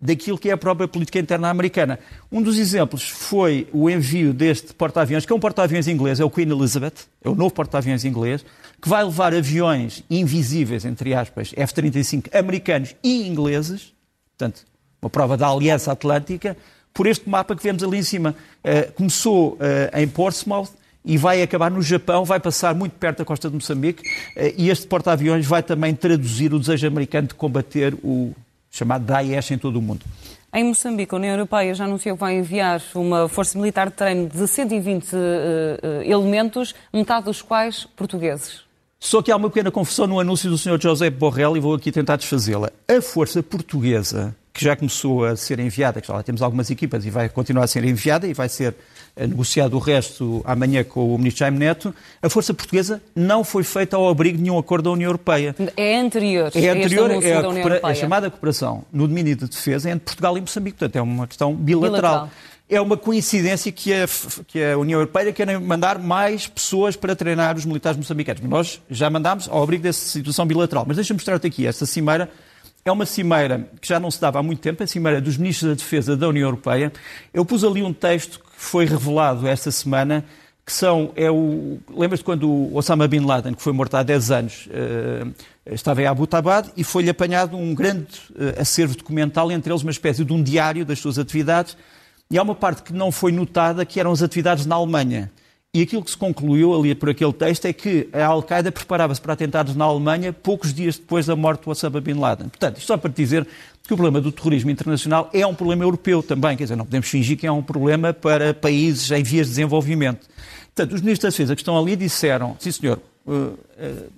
daquilo 0.01 0.39
que 0.39 0.51
é 0.51 0.53
a 0.53 0.57
própria 0.57 0.87
política 0.87 1.19
interna 1.19 1.49
americana. 1.49 1.99
Um 2.31 2.43
dos 2.43 2.59
exemplos 2.59 3.09
foi 3.09 3.67
o 3.73 3.89
envio 3.89 4.35
deste 4.35 4.75
porta-aviões, 4.75 5.25
que 5.25 5.33
é 5.33 5.37
um 5.37 5.41
porta-aviões 5.41 5.89
inglês, 5.89 6.21
é 6.21 6.25
o 6.25 6.31
Queen 6.31 6.51
Elizabeth, 6.51 7.07
é 7.23 7.29
o 7.29 7.35
novo 7.35 7.55
porta-aviões 7.55 8.05
inglês, 8.05 8.45
que 8.81 8.89
vai 8.89 9.03
levar 9.03 9.35
aviões 9.35 10.05
invisíveis, 10.11 10.85
entre 10.85 11.15
aspas, 11.15 11.53
F-35 11.57 12.29
americanos 12.37 12.95
e 13.03 13.27
ingleses, 13.27 13.95
portanto, 14.37 14.67
uma 15.01 15.09
prova 15.09 15.37
da 15.37 15.49
Aliança 15.49 15.93
Atlântica, 15.93 16.57
por 16.93 17.07
este 17.07 17.29
mapa 17.29 17.55
que 17.55 17.63
vemos 17.63 17.83
ali 17.83 17.99
em 17.99 18.03
cima. 18.03 18.35
Uh, 18.65 18.93
começou 18.93 19.55
uh, 19.55 19.99
em 19.99 20.09
Portsmouth, 20.09 20.71
e 21.05 21.17
vai 21.17 21.41
acabar 21.41 21.71
no 21.71 21.81
Japão, 21.81 22.25
vai 22.25 22.41
passar 22.41 22.75
muito 22.75 22.95
perto 22.95 23.19
da 23.19 23.25
costa 23.25 23.49
de 23.49 23.55
Moçambique, 23.55 24.03
uh, 24.03 24.53
e 24.57 24.69
este 24.69 24.87
porta-aviões 24.87 25.47
vai 25.47 25.63
também 25.63 25.95
traduzir 25.95 26.53
o 26.53 26.59
desejo 26.59 26.87
americano 26.87 27.29
de 27.29 27.35
combater 27.35 27.95
o 28.03 28.35
chamado 28.77 29.05
Daesh 29.05 29.51
em 29.51 29.59
todo 29.59 29.77
o 29.77 29.83
mundo. 29.83 30.05
Em 30.53 30.65
Moçambique, 30.65 31.15
a 31.15 31.19
União 31.19 31.33
Europeia 31.33 31.75
já 31.75 31.85
anunciou 31.85 32.17
que 32.17 32.21
vai 32.21 32.37
enviar 32.37 32.81
uma 32.95 33.29
força 33.29 33.59
militar 33.59 33.89
de 33.89 33.95
treino 33.95 34.29
de 34.29 34.47
120 34.47 35.05
uh, 35.05 35.17
uh, 35.17 36.03
elementos, 36.03 36.75
metade 36.93 37.27
dos 37.27 37.43
quais 37.43 37.85
portugueses. 37.97 38.65
Só 38.99 39.21
que 39.21 39.31
há 39.31 39.37
uma 39.37 39.51
pequena 39.51 39.71
confusão 39.71 40.07
no 40.07 40.19
anúncio 40.19 40.49
do 40.49 40.57
Sr. 40.57 40.81
José 40.81 41.11
Borrell 41.11 41.57
e 41.57 41.61
vou 41.61 41.75
aqui 41.75 41.93
tentar 41.93 42.17
desfazê-la. 42.17 42.71
A 42.89 43.03
força 43.03 43.43
portuguesa, 43.43 44.35
que 44.57 44.65
já 44.65 44.75
começou 44.75 45.27
a 45.27 45.37
ser 45.37 45.61
enviada, 45.61 46.01
que 46.01 46.09
já 46.09 46.15
lá 46.15 46.23
temos 46.23 46.41
algumas 46.41 46.71
equipas 46.71 47.05
e 47.05 47.11
vai 47.11 47.29
continuar 47.29 47.65
a 47.65 47.67
ser 47.67 47.85
enviada 47.85 48.27
e 48.27 48.33
vai 48.33 48.49
ser 48.49 48.75
negociado 49.15 49.75
o 49.75 49.79
resto 49.79 50.43
amanhã 50.47 50.83
com 50.83 51.15
o 51.15 51.19
ministro 51.19 51.41
Jaime 51.41 51.59
Neto, 51.59 51.95
a 52.23 52.29
força 52.31 52.55
portuguesa 52.55 53.03
não 53.15 53.45
foi 53.45 53.65
feita 53.65 53.97
ao 53.97 54.09
abrigo 54.09 54.39
de 54.39 54.43
nenhum 54.43 54.59
acordo 54.59 54.85
da 54.85 54.91
União 54.93 55.09
Europeia. 55.09 55.55
É 55.77 55.99
anterior. 55.99 56.51
É 56.55 56.69
anterior, 56.71 57.11
é 57.23 57.85
a, 57.85 57.89
a, 57.89 57.95
chamada 57.95 58.31
cooperação 58.31 58.83
no 58.91 59.07
domínio 59.07 59.37
de 59.37 59.47
defesa 59.47 59.91
entre 59.91 60.07
Portugal 60.07 60.39
e 60.39 60.41
Moçambique. 60.41 60.79
Portanto, 60.79 60.97
é 60.97 61.03
uma 61.03 61.27
questão 61.27 61.55
bilateral. 61.55 62.13
bilateral. 62.13 62.31
É 62.69 62.81
uma 62.81 62.97
coincidência 62.97 63.71
que 63.71 63.93
a, 63.93 64.09
que 64.49 64.63
a 64.63 64.77
União 64.77 64.99
Europeia 64.99 65.33
quer 65.33 65.61
mandar 65.61 65.99
mais 65.99 66.49
pessoas 66.49 66.97
para 66.97 67.15
treinar 67.15 67.57
os 67.57 67.65
militares 67.65 67.97
moçambicanos. 67.97 68.43
Nós 68.43 68.81
já 68.91 69.09
mandámos 69.09 69.49
ao 69.49 69.63
abrigo 69.63 69.83
dessa 69.83 70.05
situação 70.05 70.45
bilateral. 70.47 70.85
Mas 70.87 70.97
deixa-me 70.97 71.17
mostrar-te 71.17 71.47
aqui 71.47 71.67
esta 71.67 71.87
cimeira 71.87 72.29
é 72.89 72.93
uma 72.93 73.05
cimeira 73.05 73.69
que 73.81 73.89
já 73.89 73.99
não 73.99 74.11
se 74.11 74.21
dava 74.21 74.39
há 74.39 74.43
muito 74.43 74.61
tempo, 74.61 74.81
a 74.81 74.87
cimeira 74.87 75.21
dos 75.21 75.37
ministros 75.37 75.71
da 75.71 75.75
Defesa 75.75 76.17
da 76.17 76.29
União 76.29 76.47
Europeia. 76.47 76.93
Eu 77.35 77.45
pus 77.45 77.65
ali 77.65 77.83
um 77.83 77.93
texto 77.93 78.39
que 78.39 78.47
foi 78.57 78.85
revelado 78.85 79.47
esta 79.49 79.73
semana, 79.73 80.25
que 80.65 80.73
são, 80.73 81.11
é 81.17 81.29
o, 81.29 81.79
lembras-te 81.91 82.25
quando 82.25 82.49
o 82.49 82.77
Osama 82.77 83.09
Bin 83.09 83.27
Laden, 83.27 83.55
que 83.55 83.63
foi 83.63 83.73
morto 83.73 83.97
há 83.97 84.05
10 84.05 84.31
anos, 84.31 84.69
uh, 84.69 85.35
estava 85.67 86.01
em 86.01 86.07
Abu 86.07 86.29
Tabad 86.29 86.71
e 86.77 86.85
foi-lhe 86.85 87.11
apanhado 87.11 87.57
um 87.57 87.75
grande 87.75 88.07
uh, 88.31 88.61
acervo 88.61 88.97
documental, 88.97 89.51
entre 89.51 89.73
eles 89.73 89.83
uma 89.83 89.91
espécie 89.91 90.25
de 90.25 90.33
um 90.33 90.41
diário 90.41 90.85
das 90.85 91.01
suas 91.01 91.19
atividades, 91.19 91.77
e 92.31 92.39
há 92.39 92.43
uma 92.43 92.55
parte 92.55 92.85
que 92.85 92.93
não 92.93 93.11
foi 93.11 93.33
notada, 93.33 93.85
que 93.85 93.99
eram 93.99 94.13
as 94.13 94.23
atividades 94.23 94.65
na 94.65 94.77
Alemanha. 94.77 95.31
E 95.77 95.83
aquilo 95.83 96.03
que 96.03 96.11
se 96.11 96.17
concluiu 96.17 96.75
ali 96.75 96.95
por 96.95 97.11
aquele 97.11 97.35
texto 97.35 97.67
é 97.67 97.73
que 97.75 98.09
a 98.11 98.25
Al-Qaeda 98.25 98.73
preparava-se 98.73 99.21
para 99.21 99.35
atentados 99.35 99.77
na 99.77 99.85
Alemanha 99.85 100.33
poucos 100.33 100.73
dias 100.73 100.97
depois 100.97 101.27
da 101.27 101.37
morte 101.37 101.65
do 101.65 101.71
Osama 101.71 102.01
Bin 102.01 102.15
Laden. 102.15 102.49
Portanto, 102.49 102.79
isto 102.79 102.87
só 102.87 102.97
para 102.97 103.11
dizer 103.11 103.47
que 103.87 103.93
o 103.93 103.97
problema 103.97 104.19
do 104.19 104.33
terrorismo 104.33 104.71
internacional 104.71 105.29
é 105.35 105.47
um 105.47 105.55
problema 105.55 105.85
europeu 105.85 106.23
também. 106.23 106.57
Quer 106.57 106.63
dizer, 106.63 106.77
não 106.77 106.87
podemos 106.87 107.07
fingir 107.07 107.37
que 107.37 107.47
é 107.47 107.53
um 107.53 107.63
problema 107.63 108.15
para 108.15 108.55
países 108.55 109.11
em 109.11 109.23
vias 109.23 109.49
de 109.49 109.53
desenvolvimento. 109.53 110.27
Portanto, 110.75 110.95
os 110.95 111.03
ministros 111.03 111.25
da 111.25 111.29
Defesa 111.29 111.55
que 111.55 111.61
estão 111.61 111.79
ali 111.79 111.95
disseram, 111.95 112.57
sim 112.59 112.73
senhor, 112.73 112.99
uh, 113.27 113.33
uh, 113.33 113.57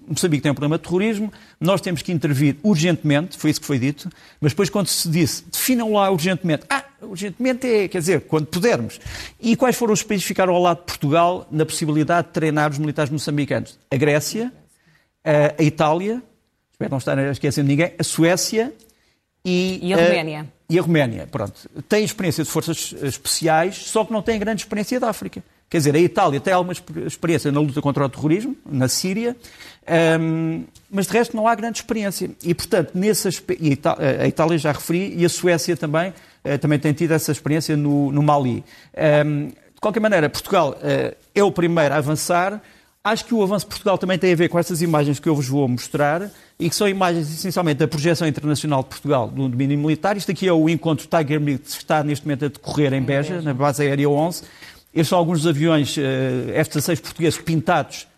Moçambique 0.07 0.41
tem 0.41 0.53
um 0.53 0.55
problema 0.55 0.79
de 0.79 0.85
terrorismo, 0.85 1.33
nós 1.61 1.81
temos 1.81 2.03
que 2.03 2.13
intervir 2.13 2.55
urgentemente, 2.63 3.37
foi 3.37 3.51
isso 3.51 3.61
que 3.61 3.67
foi 3.67 3.81
dito, 3.81 4.09
mas 4.41 4.53
depois 4.53 4.71
quando 4.71 4.87
se 4.87 5.09
disse, 5.09 5.45
definam 5.51 5.93
lá 5.93 6.09
urgentemente, 6.09 6.63
ah, 6.71 6.85
urgentemente 7.03 7.67
é, 7.67 7.89
quer 7.89 7.99
dizer, 7.99 8.21
quando 8.23 8.47
pudermos. 8.47 9.01
E 9.41 9.57
quais 9.57 9.77
foram 9.77 9.93
os 9.93 10.03
países 10.03 10.25
que 10.25 10.29
ficaram 10.29 10.55
ao 10.55 10.63
lado 10.63 10.79
de 10.79 10.85
Portugal 10.85 11.47
na 11.51 11.65
possibilidade 11.65 12.29
de 12.29 12.33
treinar 12.33 12.71
os 12.71 12.79
militares 12.79 13.11
moçambicanos? 13.11 13.79
A 13.91 13.97
Grécia, 13.97 14.53
a 15.25 15.63
Itália, 15.63 16.23
espero 16.73 16.91
não 16.91 16.99
estar 16.99 17.19
a 17.19 17.31
esquecer 17.31 17.63
de 17.63 17.69
ninguém, 17.69 17.93
a 17.99 18.03
Suécia 18.05 18.73
e, 19.45 19.79
e 19.83 19.95
a 19.95 19.97
Roménia. 19.97 20.47
E 20.71 20.79
a 20.79 20.83
Roménia, 20.83 21.27
pronto. 21.27 21.69
Tem 21.89 22.05
experiência 22.05 22.45
de 22.45 22.51
forças 22.51 22.95
especiais, 23.03 23.77
só 23.77 24.05
que 24.05 24.13
não 24.13 24.21
tem 24.21 24.39
grande 24.39 24.63
experiência 24.63 25.01
da 25.01 25.09
África. 25.09 25.43
Quer 25.71 25.79
dizer, 25.79 25.95
a 25.95 25.99
Itália 25.99 26.41
tem 26.41 26.53
alguma 26.53 26.75
experiência 27.07 27.53
na 27.53 27.61
luta 27.61 27.83
contra 27.83 28.05
o 28.05 28.09
terrorismo, 28.09 28.57
na 28.65 28.89
Síria, 28.89 29.37
um, 30.21 30.65
mas 30.91 31.07
de 31.07 31.13
resto 31.13 31.37
não 31.37 31.47
há 31.47 31.55
grande 31.55 31.79
experiência. 31.79 32.31
E, 32.43 32.55
portanto, 32.55 32.93
nesse 32.95 33.29
aspecto, 33.29 33.65
a 34.23 34.27
Itália 34.27 34.59
já 34.59 34.73
referi, 34.73 35.15
e 35.17 35.25
a 35.25 35.29
Suécia 35.29 35.77
também, 35.77 36.11
uh, 36.45 36.59
também 36.59 36.79
tem 36.79 36.93
tido 36.93 37.13
essa 37.13 37.33
experiência 37.33 37.77
no, 37.77 38.13
no 38.13 38.23
Mali. 38.23 38.65
Um, 39.27 39.49
de 39.49 39.81
qualquer 39.81 40.01
maneira, 40.01 40.29
Portugal 40.29 40.77
uh, 40.77 41.17
é 41.35 41.43
o 41.43 41.53
primeiro 41.53 41.95
a 41.95 41.99
avançar. 41.99 42.61
Acho 43.03 43.25
que 43.25 43.33
o 43.33 43.43
avanço 43.43 43.65
de 43.65 43.71
Portugal 43.71 43.97
também 43.97 44.19
tem 44.19 44.33
a 44.33 44.37
ver 44.37 44.49
com 44.49 44.59
essas 44.59 44.83
imagens 44.83 45.21
que 45.21 45.29
eu 45.29 45.35
vos 45.35 45.49
vou 45.49 45.67
mostrar 45.69 46.31
e 46.59 46.69
que 46.69 46.75
são 46.75 46.89
imagens 46.89 47.33
essencialmente 47.33 47.79
da 47.79 47.87
projeção 47.87 48.27
internacional 48.27 48.83
de 48.83 48.89
Portugal 48.89 49.29
do 49.29 49.49
domínio 49.49 49.79
militar. 49.79 50.17
Isto 50.17 50.33
aqui 50.33 50.49
é 50.49 50.53
o 50.53 50.69
encontro 50.69 51.07
Tiger 51.07 51.41
Meet 51.41 51.63
que 51.63 51.69
está 51.69 52.03
neste 52.03 52.27
momento 52.27 52.47
a 52.47 52.49
decorrer 52.49 52.93
em 52.93 53.01
Beja, 53.01 53.41
na 53.41 53.55
base 53.55 53.83
aérea 53.83 54.11
11. 54.11 54.43
Estes 54.93 55.09
são 55.09 55.19
alguns 55.19 55.43
dos 55.43 55.47
aviões 55.47 55.97
uh, 55.97 56.01
F-16 56.55 57.01
portugueses 57.01 57.41
pintados, 57.41 58.09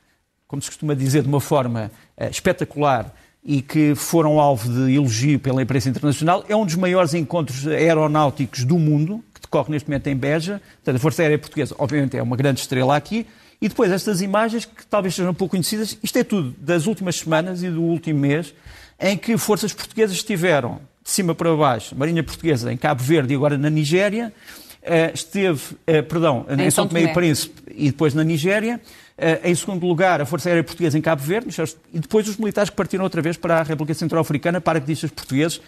como 0.51 0.61
se 0.61 0.69
costuma 0.69 0.97
dizer, 0.97 1.23
de 1.23 1.29
uma 1.29 1.41
forma 1.41 1.93
uh, 2.19 2.25
espetacular 2.29 3.15
e 3.45 3.63
que 3.63 3.95
foram 3.95 4.41
alvo 4.41 4.69
de 4.69 4.97
elogio 4.97 5.39
pela 5.39 5.63
imprensa 5.63 5.89
internacional. 5.89 6.45
É 6.49 6.57
um 6.57 6.67
dos 6.67 6.75
maiores 6.75 7.15
encontros 7.15 7.69
aeronáuticos 7.69 8.65
do 8.65 8.77
mundo, 8.77 9.23
que 9.33 9.41
decorre 9.41 9.71
neste 9.71 9.89
momento 9.89 10.09
em 10.09 10.17
Beja. 10.17 10.61
Portanto, 10.79 10.97
a 10.97 10.99
Força 10.99 11.23
Aérea 11.23 11.39
Portuguesa, 11.39 11.73
obviamente, 11.79 12.17
é 12.17 12.23
uma 12.23 12.37
grande 12.37 12.59
estrela 12.59 12.97
aqui. 12.97 13.29
E 13.63 13.69
depois 13.69 13.93
estas 13.93 14.21
imagens, 14.21 14.65
que 14.65 14.85
talvez 14.85 15.15
sejam 15.15 15.33
pouco 15.33 15.53
conhecidas, 15.53 15.97
isto 16.03 16.19
é 16.19 16.25
tudo 16.25 16.53
das 16.59 16.89
últimas 16.89 17.15
semanas 17.15 17.63
e 17.63 17.71
do 17.71 17.83
último 17.83 18.19
mês, 18.19 18.53
em 18.99 19.17
que 19.17 19.39
forças 19.39 19.73
portuguesas 19.73 20.17
estiveram 20.17 20.81
de 21.01 21.11
cima 21.11 21.33
para 21.33 21.55
baixo, 21.55 21.95
Marinha 21.97 22.25
Portuguesa 22.25 22.73
em 22.73 22.77
Cabo 22.77 23.05
Verde 23.05 23.33
e 23.33 23.37
agora 23.37 23.57
na 23.57 23.71
Nigéria, 23.71 24.33
eh, 24.33 24.70
esteve, 25.15 25.61
eh, 25.87 26.03
perdão, 26.03 26.47
em, 26.49 26.63
em 26.63 26.71
São 26.71 26.87
Tomé 26.87 27.03
e 27.03 27.13
Príncipe 27.13 27.63
e 27.75 27.91
depois 27.91 28.15
na 28.15 28.25
Nigéria, 28.25 28.81
eh, 29.17 29.41
em 29.45 29.55
segundo 29.55 29.87
lugar 29.87 30.21
a 30.21 30.27
Força 30.27 30.49
Aérea 30.49 30.65
Portuguesa 30.65 30.97
em 30.97 31.03
Cabo 31.03 31.23
Verde, 31.23 31.55
e 31.93 31.99
depois 31.99 32.27
os 32.29 32.37
militares 32.37 32.71
que 32.71 32.77
partiram 32.77 33.05
outra 33.05 33.21
vez 33.21 33.37
para 33.37 33.61
a 33.61 33.63
República 33.63 33.99
Centro-Africana, 33.99 34.61
paraquedistas 34.61 35.11
portugueses, 35.11 35.61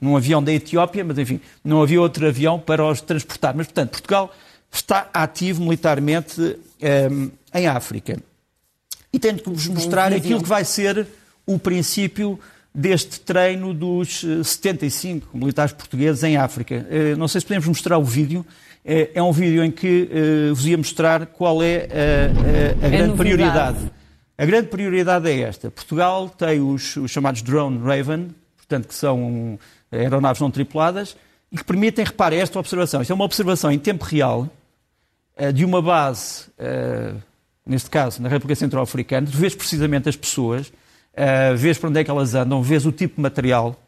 num 0.00 0.16
avião 0.16 0.42
da 0.42 0.52
Etiópia, 0.52 1.04
mas 1.04 1.18
enfim, 1.18 1.40
não 1.64 1.82
havia 1.82 2.00
outro 2.00 2.26
avião 2.26 2.58
para 2.58 2.84
os 2.84 3.00
transportar. 3.00 3.54
Mas, 3.56 3.66
portanto, 3.66 3.90
Portugal 3.90 4.34
está 4.70 5.08
ativo 5.12 5.62
militarmente 5.62 6.56
em 7.52 7.66
África. 7.66 8.18
E 9.12 9.18
tenho 9.18 9.38
que 9.38 9.50
vos 9.50 9.66
mostrar 9.66 10.12
aquilo 10.12 10.42
que 10.42 10.48
vai 10.48 10.64
ser 10.64 11.06
o 11.44 11.58
princípio 11.58 12.38
deste 12.74 13.20
treino 13.20 13.74
dos 13.74 14.24
75 14.44 15.28
eh, 15.32 15.38
militares 15.38 15.72
portugueses 15.72 16.22
em 16.22 16.36
África. 16.36 16.86
Uh, 16.88 17.16
não 17.16 17.26
sei 17.26 17.40
se 17.40 17.46
podemos 17.46 17.66
mostrar 17.66 17.98
o 17.98 18.04
vídeo. 18.04 18.40
Uh, 18.84 19.10
é 19.12 19.22
um 19.22 19.32
vídeo 19.32 19.64
em 19.64 19.70
que 19.70 20.08
uh, 20.50 20.54
vos 20.54 20.66
ia 20.66 20.78
mostrar 20.78 21.26
qual 21.26 21.62
é 21.62 21.88
a, 21.90 22.82
a, 22.82 22.84
a 22.84 22.86
é 22.86 22.90
grande 22.90 23.16
prioridade. 23.16 23.90
A 24.38 24.46
grande 24.46 24.68
prioridade 24.68 25.28
é 25.28 25.40
esta. 25.40 25.70
Portugal 25.70 26.28
tem 26.28 26.60
os, 26.60 26.96
os 26.96 27.10
chamados 27.10 27.42
Drone 27.42 27.78
Raven, 27.78 28.28
portanto, 28.56 28.88
que 28.88 28.94
são 28.94 29.58
aeronaves 29.92 30.40
não 30.40 30.50
tripuladas, 30.50 31.16
e 31.52 31.56
que 31.56 31.64
permitem, 31.64 32.04
repare, 32.04 32.36
esta 32.36 32.58
observação. 32.58 33.02
Isto 33.02 33.10
é 33.10 33.14
uma 33.14 33.24
observação 33.24 33.70
em 33.70 33.78
tempo 33.78 34.04
real 34.04 34.48
eh, 35.36 35.52
de 35.52 35.64
uma 35.64 35.82
base, 35.82 36.46
eh, 36.58 37.14
neste 37.66 37.90
caso 37.90 38.22
na 38.22 38.28
República 38.28 38.54
Centro-Africana, 38.54 39.26
tu 39.26 39.36
vês 39.36 39.54
precisamente 39.54 40.08
as 40.08 40.16
pessoas, 40.16 40.72
eh, 41.14 41.54
vês 41.54 41.78
para 41.78 41.88
onde 41.88 42.00
é 42.00 42.04
que 42.04 42.10
elas 42.10 42.34
andam, 42.34 42.62
vês 42.62 42.86
o 42.86 42.92
tipo 42.92 43.16
de 43.16 43.22
material. 43.22 43.78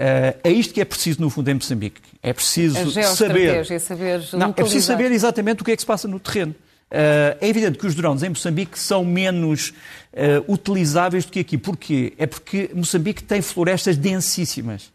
É 0.00 0.48
isto 0.48 0.72
que 0.72 0.80
é 0.80 0.84
preciso, 0.84 1.20
no 1.20 1.28
fundo, 1.28 1.50
em 1.50 1.54
Moçambique. 1.54 2.00
É 2.22 2.32
preciso 2.32 2.76
saber. 3.16 3.66
saber 3.80 4.20
não, 4.34 4.50
é 4.50 4.52
preciso 4.52 4.86
saber 4.86 5.10
exatamente 5.10 5.62
o 5.62 5.64
que 5.64 5.72
é 5.72 5.74
que 5.74 5.82
se 5.82 5.86
passa 5.86 6.06
no 6.06 6.20
terreno. 6.20 6.54
é 6.88 7.36
evidente 7.48 7.78
que 7.78 7.84
os 7.84 7.96
drones 7.96 8.22
em 8.22 8.28
Moçambique 8.28 8.78
são 8.78 9.04
menos 9.04 9.72
utilizáveis 10.46 11.24
do 11.24 11.32
que 11.32 11.40
aqui. 11.40 11.58
Porquê? 11.58 12.12
É 12.16 12.28
porque 12.28 12.70
Moçambique 12.72 13.24
tem 13.24 13.42
florestas 13.42 13.96
densíssimas. 13.96 14.92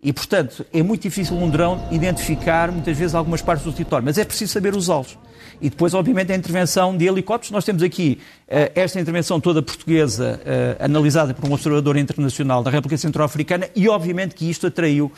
E, 0.00 0.12
portanto, 0.12 0.64
é 0.72 0.80
muito 0.80 1.02
difícil 1.02 1.36
um 1.36 1.50
drone 1.50 1.82
identificar, 1.90 2.70
muitas 2.70 2.96
vezes, 2.96 3.16
algumas 3.16 3.42
partes 3.42 3.64
do 3.64 3.72
território, 3.72 4.04
mas 4.04 4.16
é 4.16 4.24
preciso 4.24 4.52
saber 4.52 4.76
usá-los. 4.76 5.18
E 5.60 5.68
depois, 5.68 5.92
obviamente, 5.92 6.30
a 6.30 6.36
intervenção 6.36 6.96
de 6.96 7.04
helicópteros. 7.04 7.50
Nós 7.50 7.64
temos 7.64 7.82
aqui 7.82 8.20
uh, 8.46 8.70
esta 8.76 9.00
intervenção 9.00 9.40
toda 9.40 9.60
portuguesa, 9.60 10.40
uh, 10.40 10.84
analisada 10.84 11.34
por 11.34 11.50
um 11.50 11.52
observador 11.52 11.96
internacional 11.96 12.62
da 12.62 12.70
República 12.70 12.96
Centro-Africana, 12.96 13.68
e, 13.74 13.88
obviamente, 13.88 14.36
que 14.36 14.48
isto 14.48 14.68
atraiu 14.68 15.10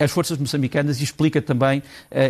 as 0.00 0.10
forças 0.10 0.38
moçambicanas 0.38 1.00
e 1.00 1.04
explica 1.04 1.40
também 1.40 1.78
uh, 1.78 1.82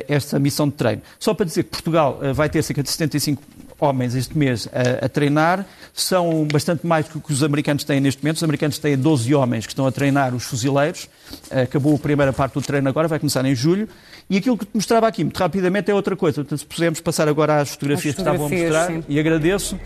esta 0.08 0.38
missão 0.38 0.68
de 0.68 0.74
treino. 0.74 1.02
Só 1.18 1.32
para 1.32 1.46
dizer 1.46 1.64
que 1.64 1.70
Portugal 1.70 2.20
vai 2.34 2.48
ter 2.48 2.62
cerca 2.62 2.82
de 2.82 2.90
75 2.90 3.42
homens 3.80 4.14
este 4.14 4.36
mês 4.36 4.68
a, 4.72 5.06
a, 5.06 5.08
treinar, 5.08 5.64
são 5.94 6.46
bastante 6.50 6.86
mais 6.86 7.08
do 7.08 7.20
que 7.20 7.32
os 7.32 7.42
americanos 7.42 7.82
têm 7.84 8.00
neste 8.00 8.22
momento. 8.22 8.36
Os 8.36 8.42
americanos 8.42 8.78
têm 8.78 8.96
12 8.96 9.34
homens 9.34 9.66
que 9.66 9.72
estão 9.72 9.86
a 9.86 9.92
treinar 9.92 10.34
os 10.34 10.44
fuzileiros. 10.44 11.08
Acabou 11.50 11.96
a 11.96 11.98
primeira 11.98 12.32
parte 12.32 12.54
do 12.54 12.62
treino 12.62 12.88
agora, 12.88 13.08
vai 13.08 13.18
começar 13.18 13.44
em 13.44 13.54
julho. 13.54 13.88
E 14.28 14.36
aquilo 14.36 14.56
que 14.56 14.64
te 14.64 14.74
mostrava 14.74 15.08
aqui, 15.08 15.24
muito 15.24 15.38
rapidamente, 15.38 15.90
é 15.90 15.94
outra 15.94 16.14
coisa. 16.14 16.36
Portanto, 16.42 16.58
se 16.58 16.66
pudermos 16.66 17.00
passar 17.00 17.28
agora 17.28 17.60
às 17.60 17.70
fotografias, 17.70 18.14
que 18.14 18.20
estavam 18.20 18.46
a 18.46 18.48
mostrar, 18.48 18.86
sim. 18.86 19.02
e 19.08 19.18
agradeço, 19.18 19.78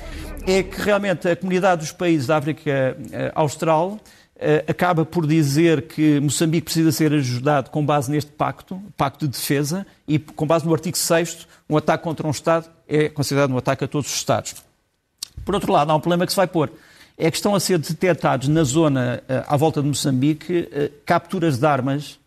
é 0.47 0.63
que 0.63 0.81
realmente 0.83 1.29
a 1.29 1.37
comunidade 1.37 1.83
dos 1.83 1.93
países 1.93 2.27
da 2.27 2.37
África 2.37 2.97
Austral 3.35 3.99
acaba 4.69 5.05
por 5.05 5.27
dizer 5.27 5.83
que 5.83 6.21
Moçambique 6.21 6.65
precisa 6.65 6.93
ser 6.93 7.13
ajudado 7.13 7.71
com 7.71 7.85
base 7.85 8.11
neste 8.11 8.31
pacto, 8.31 8.81
pacto 8.97 9.27
de 9.27 9.33
defesa, 9.33 9.87
e 10.07 10.19
com 10.19 10.47
base 10.47 10.67
no 10.67 10.73
artigo 10.73 10.97
6 10.97 11.47
um 11.69 11.77
ataque 11.77 12.05
contra 12.05 12.27
um 12.27 12.31
Estado 12.31 12.67
é 12.87 13.09
considerado 13.09 13.53
um 13.53 13.59
ataque 13.59 13.85
a 13.85 13.89
todos 13.89 14.09
os 14.09 14.17
Estados. 14.17 14.55
Por 15.45 15.55
outro 15.55 15.73
lado, 15.73 15.91
há 15.91 15.95
um 15.95 16.01
problema 16.01 16.27
que 16.27 16.33
se 16.33 16.37
vai 16.37 16.47
pôr. 16.47 16.71
É 17.17 17.31
que 17.31 17.37
estão 17.37 17.55
a 17.55 17.61
ser 17.61 17.79
detectados 17.79 18.49
na 18.49 18.65
zona 18.65 19.23
uh, 19.23 19.45
à 19.47 19.57
volta 19.57 19.81
de 19.81 19.89
Moçambique 19.89 20.69
capturas 21.07 21.59
de 21.59 21.67
armas 21.67 22.19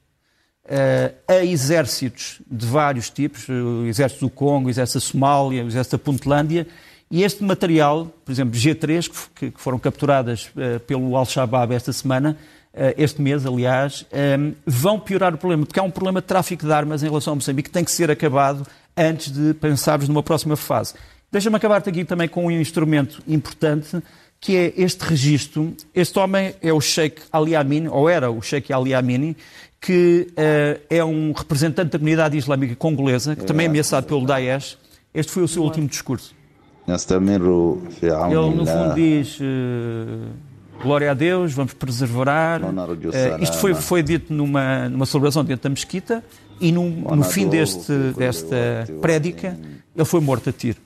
a 1.28 1.46
exércitos 1.46 2.42
de 2.50 2.66
vários 2.66 3.10
tipos, 3.10 3.48
o 3.48 3.86
exército 3.86 4.26
do 4.26 4.30
Congo, 4.30 4.68
o 4.68 4.70
exército 4.70 5.00
da 5.00 5.06
Somália, 5.06 5.64
o 5.64 5.68
exército 5.68 5.98
da 5.98 6.04
Puntolândia, 6.04 6.68
e 7.10 7.24
este 7.24 7.44
material, 7.44 8.12
por 8.26 8.32
exemplo, 8.32 8.60
G3, 8.60 9.30
que, 9.34 9.52
que 9.52 9.62
foram 9.62 9.80
capturadas 9.80 10.48
uh, 10.56 10.80
pelo 10.82 11.16
Al-Shabaab 11.16 11.74
esta 11.74 11.94
semana, 11.94 12.38
uh, 12.74 12.94
este 12.98 13.22
mês, 13.22 13.46
aliás, 13.46 14.06
um, 14.40 14.54
vão 14.66 15.00
piorar 15.00 15.34
o 15.34 15.38
problema, 15.38 15.66
porque 15.66 15.80
há 15.80 15.84
um 15.84 15.92
problema 15.92 16.20
de 16.20 16.28
tráfico 16.28 16.66
de 16.66 16.72
armas 16.72 17.04
em 17.04 17.08
relação 17.08 17.34
a 17.34 17.36
Moçambique 17.36 17.70
que 17.70 17.74
tem 17.74 17.84
que 17.84 17.92
ser 17.92 18.12
acabado 18.12 18.68
antes 18.96 19.32
de 19.32 19.54
pensarmos 19.54 20.10
numa 20.10 20.22
próxima 20.22 20.58
fase. 20.58 20.96
Deixa-me 21.32 21.56
acabar 21.56 21.78
aqui 21.78 22.04
também 22.04 22.28
com 22.28 22.46
um 22.46 22.52
instrumento 22.52 23.22
importante, 23.28 24.02
que 24.40 24.56
é 24.56 24.74
este 24.76 25.02
registro. 25.02 25.76
Este 25.96 26.18
homem 26.20 26.56
é 26.62 26.74
o 26.74 26.82
Sheikh 26.82 27.22
Ali 27.32 27.56
Amin, 27.56 27.88
ou 27.88 28.10
era 28.10 28.30
o 28.30 28.42
Sheikh 28.42 28.72
Ali 28.74 28.94
Amini, 28.94 29.36
que 29.80 30.28
uh, 30.32 30.82
é 30.90 31.04
um 31.04 31.32
representante 31.32 31.92
da 31.92 32.00
comunidade 32.00 32.38
islâmica 32.38 32.76
congolesa, 32.76 33.36
que 33.36 33.46
também 33.46 33.66
é 33.66 33.70
ameaçado 33.70 34.08
pelo 34.08 34.26
Daesh. 34.26 34.78
Este 35.14 35.32
foi 35.32 35.44
o 35.44 35.48
seu 35.48 35.64
último 35.64 35.88
discurso. 35.88 36.36
Ele, 38.32 38.56
no 38.56 38.66
fundo, 38.66 38.96
diz: 38.96 39.40
uh, 39.40 40.82
Glória 40.82 41.12
a 41.12 41.14
Deus, 41.14 41.54
vamos 41.54 41.74
preservar. 41.74 42.62
Uh, 42.64 43.44
isto 43.44 43.58
foi, 43.58 43.76
foi 43.76 44.02
dito 44.02 44.34
numa, 44.34 44.88
numa 44.88 45.06
celebração 45.06 45.44
dentro 45.44 45.64
da 45.64 45.70
mesquita 45.70 46.24
e 46.62 46.72
no, 46.72 46.90
no 46.90 47.24
fim 47.24 47.48
deste, 47.50 47.92
desta 48.18 48.88
prédica, 49.02 49.58
ele 49.96 50.06
foi 50.06 50.22
morto 50.22 50.50
a 50.50 50.54
tiro. 50.54 50.80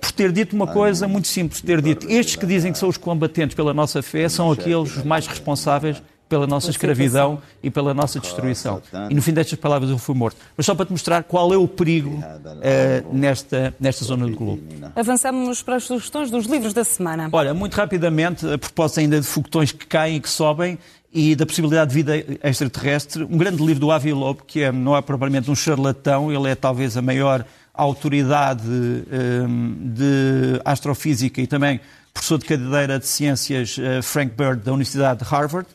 Por 0.00 0.10
ter 0.10 0.32
dito 0.32 0.54
uma 0.54 0.66
coisa 0.66 1.06
muito 1.06 1.28
simples: 1.28 1.60
ter 1.60 1.80
dito, 1.80 2.06
estes 2.10 2.36
que 2.36 2.46
dizem 2.46 2.72
que 2.72 2.78
são 2.78 2.88
os 2.88 2.96
combatentes 2.96 3.54
pela 3.54 3.72
nossa 3.72 4.02
fé 4.02 4.28
são 4.28 4.50
aqueles 4.50 5.02
mais 5.04 5.26
responsáveis 5.26 6.02
pela 6.28 6.46
nossa 6.46 6.70
escravidão 6.70 7.40
e 7.62 7.70
pela 7.70 7.94
nossa 7.94 8.18
destruição. 8.18 8.82
E 9.08 9.14
no 9.14 9.22
fim 9.22 9.32
destas 9.32 9.58
palavras 9.58 9.90
eu 9.90 9.98
fui 9.98 10.14
morto. 10.14 10.36
Mas 10.56 10.66
só 10.66 10.74
para 10.74 10.86
te 10.86 10.92
mostrar 10.92 11.22
qual 11.22 11.52
é 11.52 11.56
o 11.56 11.68
perigo 11.68 12.10
uh, 12.10 13.14
nesta, 13.14 13.74
nesta 13.78 14.04
zona 14.04 14.26
do 14.26 14.36
globo. 14.36 14.62
Avançamos 14.94 15.62
para 15.62 15.76
as 15.76 15.84
sugestões 15.84 16.30
dos 16.30 16.46
livros 16.46 16.72
da 16.72 16.84
semana. 16.84 17.28
Olha, 17.32 17.54
muito 17.54 17.74
rapidamente, 17.74 18.46
a 18.46 18.58
propósito 18.58 19.00
ainda 19.00 19.20
de 19.20 19.26
foguetões 19.26 19.72
que 19.72 19.86
caem 19.86 20.16
e 20.16 20.20
que 20.20 20.28
sobem, 20.28 20.78
e 21.12 21.34
da 21.34 21.46
possibilidade 21.46 21.90
de 21.90 21.94
vida 21.94 22.38
extraterrestre, 22.42 23.22
um 23.22 23.38
grande 23.38 23.64
livro 23.64 23.80
do 23.80 23.90
Avi 23.90 24.12
Loeb, 24.12 24.40
que 24.46 24.62
é, 24.62 24.72
não 24.72 24.96
é 24.96 25.00
propriamente 25.00 25.50
um 25.50 25.54
charlatão, 25.54 26.30
ele 26.30 26.50
é 26.50 26.54
talvez 26.54 26.96
a 26.96 27.02
maior 27.02 27.44
autoridade 27.72 28.66
um, 28.66 29.04
ehm, 29.12 29.92
de 29.94 30.60
astrofísica 30.64 31.40
e 31.40 31.46
também 31.46 31.80
professor 32.12 32.38
de 32.38 32.46
cadeira 32.46 32.98
de 32.98 33.06
ciências 33.06 33.76
uh, 33.76 34.02
Frank 34.02 34.32
Bird 34.34 34.62
da 34.62 34.72
Universidade 34.72 35.22
de 35.22 35.30
Harvard. 35.30 35.68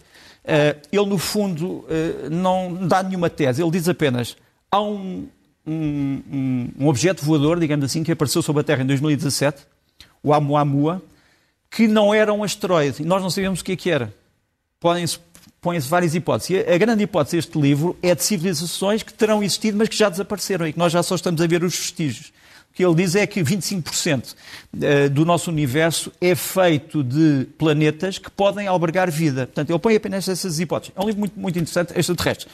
Eh, 0.43 0.75
ele, 0.91 1.05
no 1.05 1.17
fundo, 1.17 1.85
eh, 1.89 2.29
não 2.29 2.87
dá 2.87 3.03
nenhuma 3.03 3.29
tese. 3.29 3.61
Ele 3.61 3.71
diz 3.71 3.87
apenas 3.87 4.35
há 4.71 4.81
um, 4.81 5.27
um, 5.65 6.69
um 6.79 6.87
objeto 6.87 7.23
voador, 7.23 7.59
digamos 7.59 7.85
assim, 7.85 8.03
que 8.03 8.11
apareceu 8.11 8.41
sobre 8.41 8.61
a 8.61 8.63
Terra 8.63 8.83
em 8.83 8.87
2017, 8.87 9.65
o 10.23 10.33
Amuamua, 10.33 11.01
que 11.69 11.87
não 11.87 12.13
era 12.13 12.33
um 12.33 12.43
asteroide. 12.43 13.03
E 13.03 13.05
nós 13.05 13.21
não 13.21 13.29
sabemos 13.29 13.61
o 13.61 13.63
que 13.63 13.73
é 13.73 13.75
que 13.75 13.89
era. 13.89 14.13
Podem-se 14.79 15.19
põem-se 15.61 15.87
várias 15.87 16.15
hipóteses. 16.15 16.67
A 16.67 16.77
grande 16.77 17.03
hipótese 17.03 17.37
deste 17.37 17.59
livro 17.59 17.95
é 18.01 18.15
de 18.15 18.23
civilizações 18.23 19.03
que 19.03 19.13
terão 19.13 19.43
existido, 19.43 19.77
mas 19.77 19.87
que 19.87 19.95
já 19.95 20.09
desapareceram 20.09 20.67
e 20.67 20.73
que 20.73 20.79
nós 20.79 20.91
já 20.91 21.03
só 21.03 21.13
estamos 21.13 21.39
a 21.39 21.45
ver 21.45 21.63
os 21.63 21.77
vestígios. 21.77 22.33
O 22.71 22.73
que 22.73 22.85
ele 22.85 22.95
diz 22.95 23.15
é 23.15 23.27
que 23.27 23.43
25% 23.43 24.33
eh, 24.81 25.09
do 25.09 25.25
nosso 25.25 25.51
universo 25.51 26.09
é 26.21 26.33
feito 26.33 27.03
de 27.03 27.45
planetas 27.57 28.17
que 28.17 28.31
podem 28.31 28.65
albergar 28.65 29.11
vida. 29.11 29.45
Portanto, 29.45 29.69
ele 29.71 29.79
põe 29.79 29.95
apenas 29.97 30.27
essas 30.29 30.57
hipóteses. 30.57 30.93
É 30.95 31.01
um 31.01 31.05
livro 31.05 31.19
muito, 31.19 31.37
muito 31.37 31.59
interessante, 31.59 31.91
extraterrestre. 31.99 32.47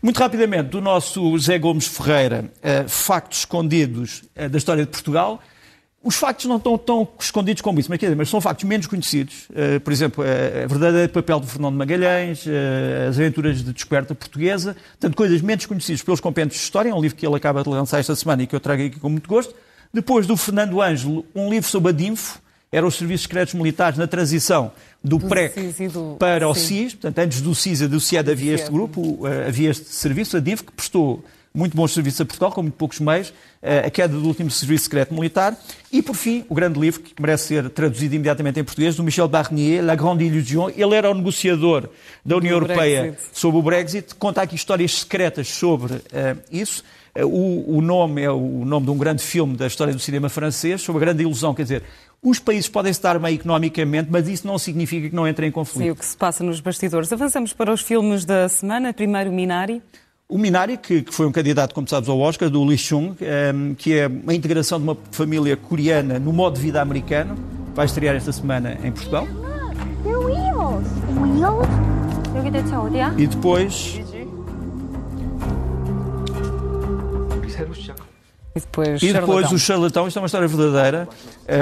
Muito 0.00 0.18
rapidamente, 0.18 0.68
do 0.68 0.80
nosso 0.80 1.36
Zé 1.38 1.58
Gomes 1.58 1.88
Ferreira, 1.88 2.44
uh, 2.58 2.88
Factos 2.88 3.40
Escondidos 3.40 4.22
uh, 4.36 4.48
da 4.48 4.56
História 4.56 4.84
de 4.84 4.90
Portugal. 4.90 5.42
Os 6.06 6.14
factos 6.14 6.46
não 6.46 6.56
estão 6.56 6.78
tão 6.78 7.08
escondidos 7.18 7.60
como 7.60 7.80
isso, 7.80 7.90
mas, 7.90 7.98
dizer, 7.98 8.14
mas 8.14 8.28
são 8.28 8.40
factos 8.40 8.64
menos 8.64 8.86
conhecidos. 8.86 9.48
Uh, 9.50 9.80
por 9.80 9.92
exemplo, 9.92 10.22
a 10.22 10.66
verdadeira 10.68 11.08
papel 11.08 11.40
do 11.40 11.48
Fernando 11.48 11.74
Magalhães, 11.74 12.44
as 13.08 13.16
aventuras 13.16 13.58
de 13.58 13.72
descoberta 13.72 14.14
portuguesa, 14.14 14.76
portanto, 14.92 15.16
coisas 15.16 15.40
menos 15.40 15.66
conhecidas 15.66 16.02
pelos 16.02 16.20
compêndios 16.20 16.60
de 16.60 16.62
história, 16.62 16.90
é 16.90 16.94
um 16.94 17.00
livro 17.00 17.16
que 17.16 17.26
ele 17.26 17.34
acaba 17.34 17.60
de 17.64 17.68
lançar 17.68 17.98
esta 17.98 18.14
semana 18.14 18.44
e 18.44 18.46
que 18.46 18.54
eu 18.54 18.60
trago 18.60 18.84
aqui 18.84 19.00
com 19.00 19.08
muito 19.08 19.28
gosto. 19.28 19.52
Depois 19.92 20.28
do 20.28 20.36
Fernando 20.36 20.80
Ângelo, 20.80 21.26
um 21.34 21.50
livro 21.50 21.68
sobre 21.68 21.90
a 21.90 21.92
DINFO, 21.92 22.40
eram 22.70 22.86
os 22.86 22.94
serviços 22.94 23.22
secretos 23.22 23.54
militares 23.54 23.98
na 23.98 24.06
transição 24.06 24.70
do, 25.02 25.18
do 25.18 25.26
PREC 25.26 25.88
do... 25.88 26.16
para 26.20 26.48
o 26.48 26.54
CIS. 26.54 26.94
Portanto, 26.94 27.18
antes 27.18 27.40
do 27.40 27.52
CIS 27.52 27.80
e 27.80 27.88
do 27.88 27.98
CIED 27.98 28.30
havia 28.30 28.54
este 28.54 28.70
grupo, 28.70 29.26
havia 29.26 29.70
este 29.70 29.86
serviço, 29.86 30.36
a 30.36 30.40
DINFO, 30.40 30.66
que 30.66 30.72
prestou 30.72 31.24
muito 31.56 31.76
bons 31.76 31.92
serviços 31.92 32.20
a 32.20 32.24
Portugal, 32.24 32.52
com 32.52 32.62
muito 32.62 32.74
poucos 32.74 33.00
meios, 33.00 33.32
a 33.84 33.90
queda 33.90 34.14
do 34.14 34.26
último 34.26 34.50
serviço 34.50 34.84
secreto 34.84 35.14
militar. 35.14 35.56
E, 35.90 36.02
por 36.02 36.14
fim, 36.14 36.44
o 36.48 36.54
grande 36.54 36.78
livro, 36.78 37.00
que 37.00 37.20
merece 37.20 37.48
ser 37.48 37.70
traduzido 37.70 38.14
imediatamente 38.14 38.60
em 38.60 38.64
português, 38.64 38.94
do 38.94 39.02
Michel 39.02 39.26
Barnier, 39.26 39.82
La 39.84 39.94
Grande 39.94 40.24
Illusion. 40.24 40.70
Ele 40.76 40.94
era 40.94 41.10
o 41.10 41.14
negociador 41.14 41.88
da 42.24 42.36
União 42.36 42.60
do 42.60 42.66
Europeia 42.66 43.02
Brexit. 43.02 43.28
sobre 43.32 43.58
o 43.58 43.62
Brexit. 43.62 44.14
Conta 44.14 44.42
aqui 44.42 44.54
histórias 44.54 45.00
secretas 45.00 45.48
sobre 45.48 45.94
uh, 45.94 46.02
isso. 46.52 46.84
O, 47.24 47.78
o, 47.78 47.80
nome 47.80 48.22
é 48.22 48.30
o 48.30 48.64
nome 48.66 48.84
de 48.84 48.92
um 48.92 48.98
grande 48.98 49.22
filme 49.22 49.56
da 49.56 49.66
história 49.66 49.94
do 49.94 49.98
cinema 49.98 50.28
francês, 50.28 50.82
sobre 50.82 51.02
a 51.02 51.06
grande 51.06 51.22
ilusão, 51.22 51.54
quer 51.54 51.62
dizer, 51.62 51.82
os 52.22 52.38
países 52.38 52.68
podem 52.68 52.90
estar 52.90 53.18
bem 53.18 53.36
economicamente, 53.36 54.08
mas 54.10 54.28
isso 54.28 54.46
não 54.46 54.58
significa 54.58 55.08
que 55.08 55.14
não 55.14 55.26
entrem 55.26 55.48
em 55.48 55.52
conflito. 55.52 55.84
Sim, 55.84 55.90
o 55.92 55.96
que 55.96 56.04
se 56.04 56.16
passa 56.16 56.44
nos 56.44 56.60
bastidores. 56.60 57.10
Avançamos 57.12 57.52
para 57.52 57.72
os 57.72 57.80
filmes 57.80 58.24
da 58.24 58.48
semana. 58.48 58.92
Primeiro, 58.92 59.32
Minari. 59.32 59.82
O 60.28 60.38
Minari, 60.38 60.76
que, 60.76 61.02
que, 61.02 61.14
foi 61.14 61.24
um 61.24 61.30
candidato, 61.30 61.72
como 61.72 61.88
sabes, 61.88 62.08
ao 62.08 62.18
Oscar, 62.18 62.50
do 62.50 62.64
Lee 62.64 62.76
Chung, 62.76 63.10
um, 63.10 63.16
ehm, 63.20 63.74
que 63.74 63.94
é 63.94 64.06
a 64.06 64.34
integração 64.34 64.76
de 64.76 64.82
uma 64.82 64.96
família 65.12 65.56
coreana 65.56 66.18
no 66.18 66.32
modo 66.32 66.56
de 66.56 66.62
vida 66.62 66.82
americano, 66.82 67.36
vai 67.76 67.86
estrear 67.86 68.16
esta 68.16 68.32
semana 68.32 68.76
em 68.82 68.90
Portugal. 68.90 69.24
E 73.16 73.26
depois 73.28 74.00
E 78.56 78.60
depois, 78.60 79.02
e 79.02 79.12
depois 79.12 79.52
o 79.52 79.58
charlatão, 79.58 80.08
isto 80.08 80.18
é 80.18 80.22
uma 80.22 80.26
história 80.26 80.48
verdadeira, 80.48 81.08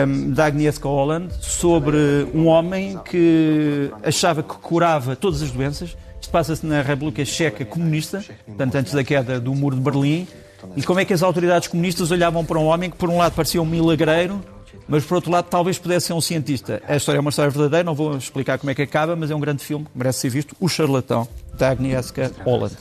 um, 0.06 0.30
da 0.30 0.46
Agnieszka 0.46 0.88
Holland, 0.88 1.34
sobre 1.40 1.98
um 2.32 2.46
homem 2.46 2.98
que 3.04 3.90
achava 4.02 4.42
que 4.42 4.54
curava 4.54 5.16
todas 5.16 5.42
as 5.42 5.50
doenças. 5.50 5.96
Isto 6.24 6.30
passa-se 6.30 6.64
na 6.64 6.80
República 6.80 7.22
Checa 7.22 7.66
comunista, 7.66 8.24
portanto, 8.46 8.74
antes 8.76 8.94
da 8.94 9.04
queda 9.04 9.38
do 9.38 9.54
muro 9.54 9.76
de 9.76 9.82
Berlim. 9.82 10.26
E 10.74 10.82
como 10.82 10.98
é 10.98 11.04
que 11.04 11.12
as 11.12 11.22
autoridades 11.22 11.68
comunistas 11.68 12.10
olhavam 12.10 12.42
para 12.42 12.58
um 12.58 12.64
homem 12.64 12.88
que, 12.88 12.96
por 12.96 13.10
um 13.10 13.18
lado, 13.18 13.34
parecia 13.34 13.60
um 13.60 13.66
milagreiro, 13.66 14.42
mas, 14.88 15.04
por 15.04 15.16
outro 15.16 15.30
lado, 15.30 15.44
talvez 15.50 15.78
pudesse 15.78 16.06
ser 16.06 16.14
um 16.14 16.22
cientista. 16.22 16.82
A 16.88 16.96
história 16.96 17.18
é 17.18 17.20
uma 17.20 17.28
história 17.28 17.50
verdadeira, 17.50 17.84
não 17.84 17.94
vou 17.94 18.16
explicar 18.16 18.58
como 18.58 18.70
é 18.70 18.74
que 18.74 18.80
acaba, 18.80 19.14
mas 19.14 19.30
é 19.30 19.34
um 19.34 19.38
grande 19.38 19.62
filme, 19.62 19.86
merece 19.94 20.20
ser 20.20 20.30
visto. 20.30 20.56
O 20.58 20.66
Charlatão, 20.66 21.28
da 21.58 21.68
Agnieszka 21.68 22.32
Holland. 22.42 22.74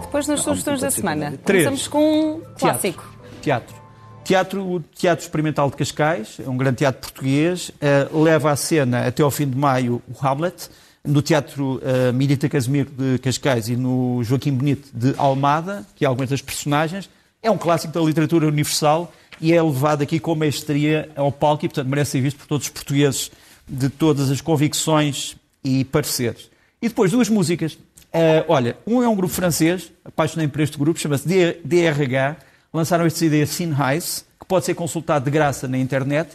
Depois, 0.00 0.26
nas 0.26 0.40
sugestões 0.40 0.80
da 0.80 0.90
semana, 0.90 1.34
começamos 1.44 1.86
com 1.86 2.00
um 2.00 2.40
clássico 2.58 3.08
teatro. 3.40 3.76
Teatro, 4.24 4.68
o 4.68 4.80
Teatro 4.80 5.24
Experimental 5.24 5.70
de 5.70 5.76
Cascais, 5.76 6.38
é 6.44 6.50
um 6.50 6.56
grande 6.56 6.78
teatro 6.78 7.00
português, 7.00 7.68
uh, 7.68 8.24
leva 8.24 8.50
à 8.50 8.56
cena 8.56 9.06
até 9.06 9.22
ao 9.22 9.30
fim 9.30 9.48
de 9.48 9.56
maio 9.56 10.02
o 10.08 10.26
Hamlet, 10.26 10.68
no 11.06 11.22
Teatro 11.22 11.76
uh, 11.76 12.12
Mirita 12.12 12.48
Casimiro 12.48 12.90
de 12.90 13.18
Cascais 13.18 13.68
e 13.68 13.76
no 13.76 14.22
Joaquim 14.22 14.52
Bonito 14.52 14.88
de 14.92 15.14
Almada, 15.16 15.86
que 15.94 16.04
é 16.04 16.08
algumas 16.08 16.30
das 16.30 16.42
personagens. 16.42 17.08
É 17.42 17.50
um 17.50 17.56
clássico 17.56 17.92
da 17.92 18.00
literatura 18.00 18.46
universal 18.46 19.12
e 19.40 19.52
é 19.52 19.62
levado 19.62 20.02
aqui 20.02 20.18
com 20.18 20.34
mestria 20.34 21.08
ao 21.14 21.30
palco 21.30 21.64
e, 21.64 21.68
portanto, 21.68 21.88
merece 21.88 22.12
ser 22.12 22.20
visto 22.20 22.38
por 22.38 22.46
todos 22.46 22.66
os 22.66 22.72
portugueses 22.72 23.30
de 23.68 23.88
todas 23.88 24.30
as 24.30 24.40
convicções 24.40 25.36
e 25.62 25.84
pareceres. 25.84 26.50
E 26.80 26.88
depois, 26.88 27.10
duas 27.10 27.28
músicas. 27.28 27.74
Uh, 27.74 28.44
olha, 28.48 28.76
um 28.86 29.02
é 29.02 29.08
um 29.08 29.14
grupo 29.14 29.32
francês, 29.32 29.92
apaixonei 30.04 30.48
por 30.48 30.60
este 30.60 30.78
grupo, 30.78 30.98
chama-se 30.98 31.28
DRH, 31.64 32.36
lançaram 32.72 33.04
esta 33.04 33.24
ideia 33.24 33.44
Highs, 33.44 34.24
que 34.40 34.46
pode 34.46 34.64
ser 34.64 34.74
consultado 34.74 35.24
de 35.24 35.30
graça 35.30 35.68
na 35.68 35.78
internet. 35.78 36.30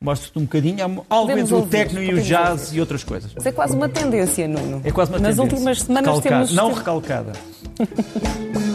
Mostro-te 0.00 0.38
um 0.38 0.42
bocadinho, 0.42 1.04
algo 1.10 1.32
entre 1.32 1.54
o 1.54 1.66
techno 1.66 2.00
e 2.00 2.14
o 2.14 2.22
jazz 2.22 2.66
ouvir. 2.66 2.76
e 2.76 2.80
outras 2.80 3.02
coisas. 3.02 3.32
Isso 3.36 3.48
é 3.48 3.50
quase 3.52 3.74
uma 3.74 3.88
tendência, 3.88 4.46
Nuno. 4.46 4.80
É 4.84 4.92
quase 4.92 5.10
uma 5.10 5.18
Nas 5.18 5.34
tendência. 5.36 5.44
Nas 5.44 5.52
últimas 5.52 5.82
semanas 5.82 6.16
recalcada. 6.16 6.34
temos... 6.46 6.52
Não 6.54 6.72
recalcada. 6.72 7.32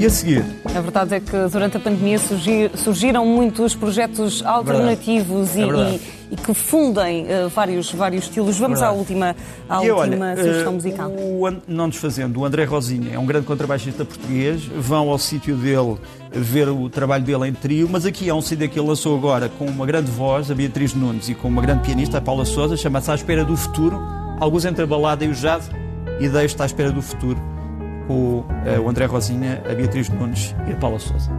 E 0.00 0.06
a 0.06 0.08
seguir? 0.08 0.42
A 0.64 0.80
verdade 0.80 1.16
é 1.16 1.20
que 1.20 1.36
durante 1.52 1.76
a 1.76 1.80
pandemia 1.80 2.18
surgiram 2.74 3.26
muitos 3.26 3.74
projetos 3.74 4.42
alternativos 4.42 5.54
é 5.54 5.60
e, 5.60 5.64
e, 5.64 6.00
e, 6.30 6.36
que 6.36 6.54
fundem 6.54 7.26
uh, 7.26 7.50
vários, 7.50 7.92
vários 7.92 8.24
estilos. 8.24 8.58
Vamos 8.58 8.80
à 8.80 8.92
última, 8.92 9.36
à 9.68 9.84
e 9.84 9.90
última 9.90 10.30
olha, 10.30 10.36
sugestão 10.38 10.72
uh, 10.72 10.74
musical. 10.74 11.10
O, 11.10 11.42
não 11.68 11.90
desfazendo, 11.90 12.40
o 12.40 12.46
André 12.46 12.64
Rosinha 12.64 13.12
é 13.12 13.18
um 13.18 13.26
grande 13.26 13.44
contrabaixista 13.44 14.02
português. 14.02 14.64
Vão 14.64 15.10
ao 15.10 15.18
sítio 15.18 15.54
dele 15.54 15.98
ver 16.32 16.70
o 16.70 16.88
trabalho 16.88 17.22
dele 17.22 17.48
em 17.48 17.52
trio, 17.52 17.86
mas 17.86 18.06
aqui 18.06 18.30
há 18.30 18.34
um 18.34 18.40
CD 18.40 18.68
que 18.68 18.80
ele 18.80 18.88
lançou 18.88 19.14
agora 19.14 19.50
com 19.50 19.66
uma 19.66 19.84
grande 19.84 20.10
voz, 20.10 20.50
a 20.50 20.54
Beatriz 20.54 20.94
Nunes, 20.94 21.28
e 21.28 21.34
com 21.34 21.46
uma 21.46 21.60
grande 21.60 21.82
pianista, 21.82 22.16
a 22.16 22.20
Paula 22.22 22.46
Souza, 22.46 22.74
chama-se 22.74 23.10
À 23.10 23.14
Espera 23.14 23.44
do 23.44 23.54
Futuro. 23.54 24.00
Alguns 24.40 24.64
entre 24.64 24.82
a 24.82 24.86
balada 24.86 25.26
e 25.26 25.28
o 25.28 25.34
jazz, 25.34 25.70
e 26.18 26.26
deixo-te 26.26 26.62
à 26.62 26.64
espera 26.64 26.90
do 26.90 27.02
futuro 27.02 27.59
com 28.10 28.40
uh, 28.40 28.44
o 28.84 28.88
André 28.88 29.04
Rosinha, 29.04 29.62
a 29.70 29.72
Beatriz 29.72 30.08
Nunes 30.08 30.52
e 30.66 30.72
a 30.72 30.76
Paula 30.76 30.98
Souza. 30.98 31.30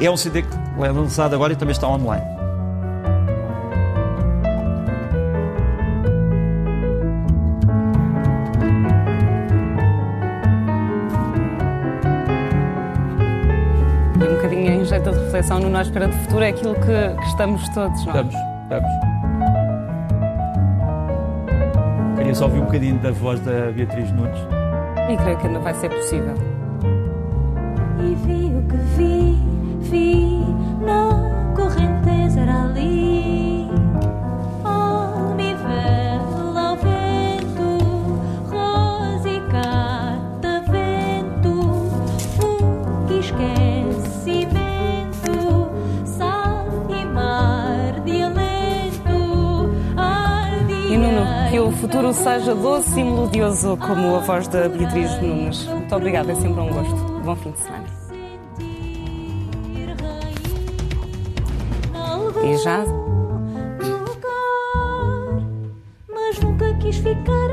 É 0.00 0.08
um 0.08 0.16
CD 0.16 0.42
que 0.42 0.56
é 0.78 0.88
lançado 0.92 1.34
agora 1.34 1.52
e 1.52 1.56
também 1.56 1.72
está 1.72 1.88
online. 1.88 2.24
Um 14.14 14.34
bocadinho 14.36 14.70
em 14.74 14.84
jeito 14.84 15.10
de 15.10 15.18
reflexão 15.18 15.58
no 15.58 15.68
Nós 15.68 15.88
Espera 15.88 16.06
do 16.06 16.14
Futuro 16.18 16.44
é 16.44 16.50
aquilo 16.50 16.74
que, 16.76 17.16
que 17.20 17.26
estamos 17.26 17.68
todos, 17.70 18.06
não 18.06 18.14
é? 18.14 18.22
Estamos, 18.22 18.34
estamos. 18.62 18.90
Queria 22.16 22.34
só 22.36 22.44
ouvir 22.44 22.60
um 22.60 22.64
bocadinho 22.64 22.98
da 23.00 23.10
voz 23.10 23.40
da 23.40 23.72
Beatriz 23.72 24.12
Nunes. 24.12 24.63
E 25.08 25.16
creio 25.16 25.38
que 25.38 25.46
ainda 25.46 25.60
vai 25.60 25.74
ser 25.74 25.90
possível. 25.90 26.53
Seja 52.24 52.54
doce 52.54 52.98
e 52.98 53.04
melodioso 53.04 53.76
como 53.76 54.16
a 54.16 54.20
voz 54.20 54.48
da 54.48 54.66
Beatriz 54.66 55.20
Nunes. 55.20 55.66
Muito 55.66 55.94
obrigada, 55.94 56.32
é 56.32 56.34
sempre 56.34 56.58
um 56.58 56.72
gosto. 56.72 56.94
Bom 57.22 57.36
fim 57.36 57.50
de 57.50 57.58
semana. 57.58 57.84
E 62.42 62.56
já? 62.56 62.82
Mas 66.08 66.40
nunca 66.40 66.74
quis 66.78 66.96
ficar. 66.96 67.43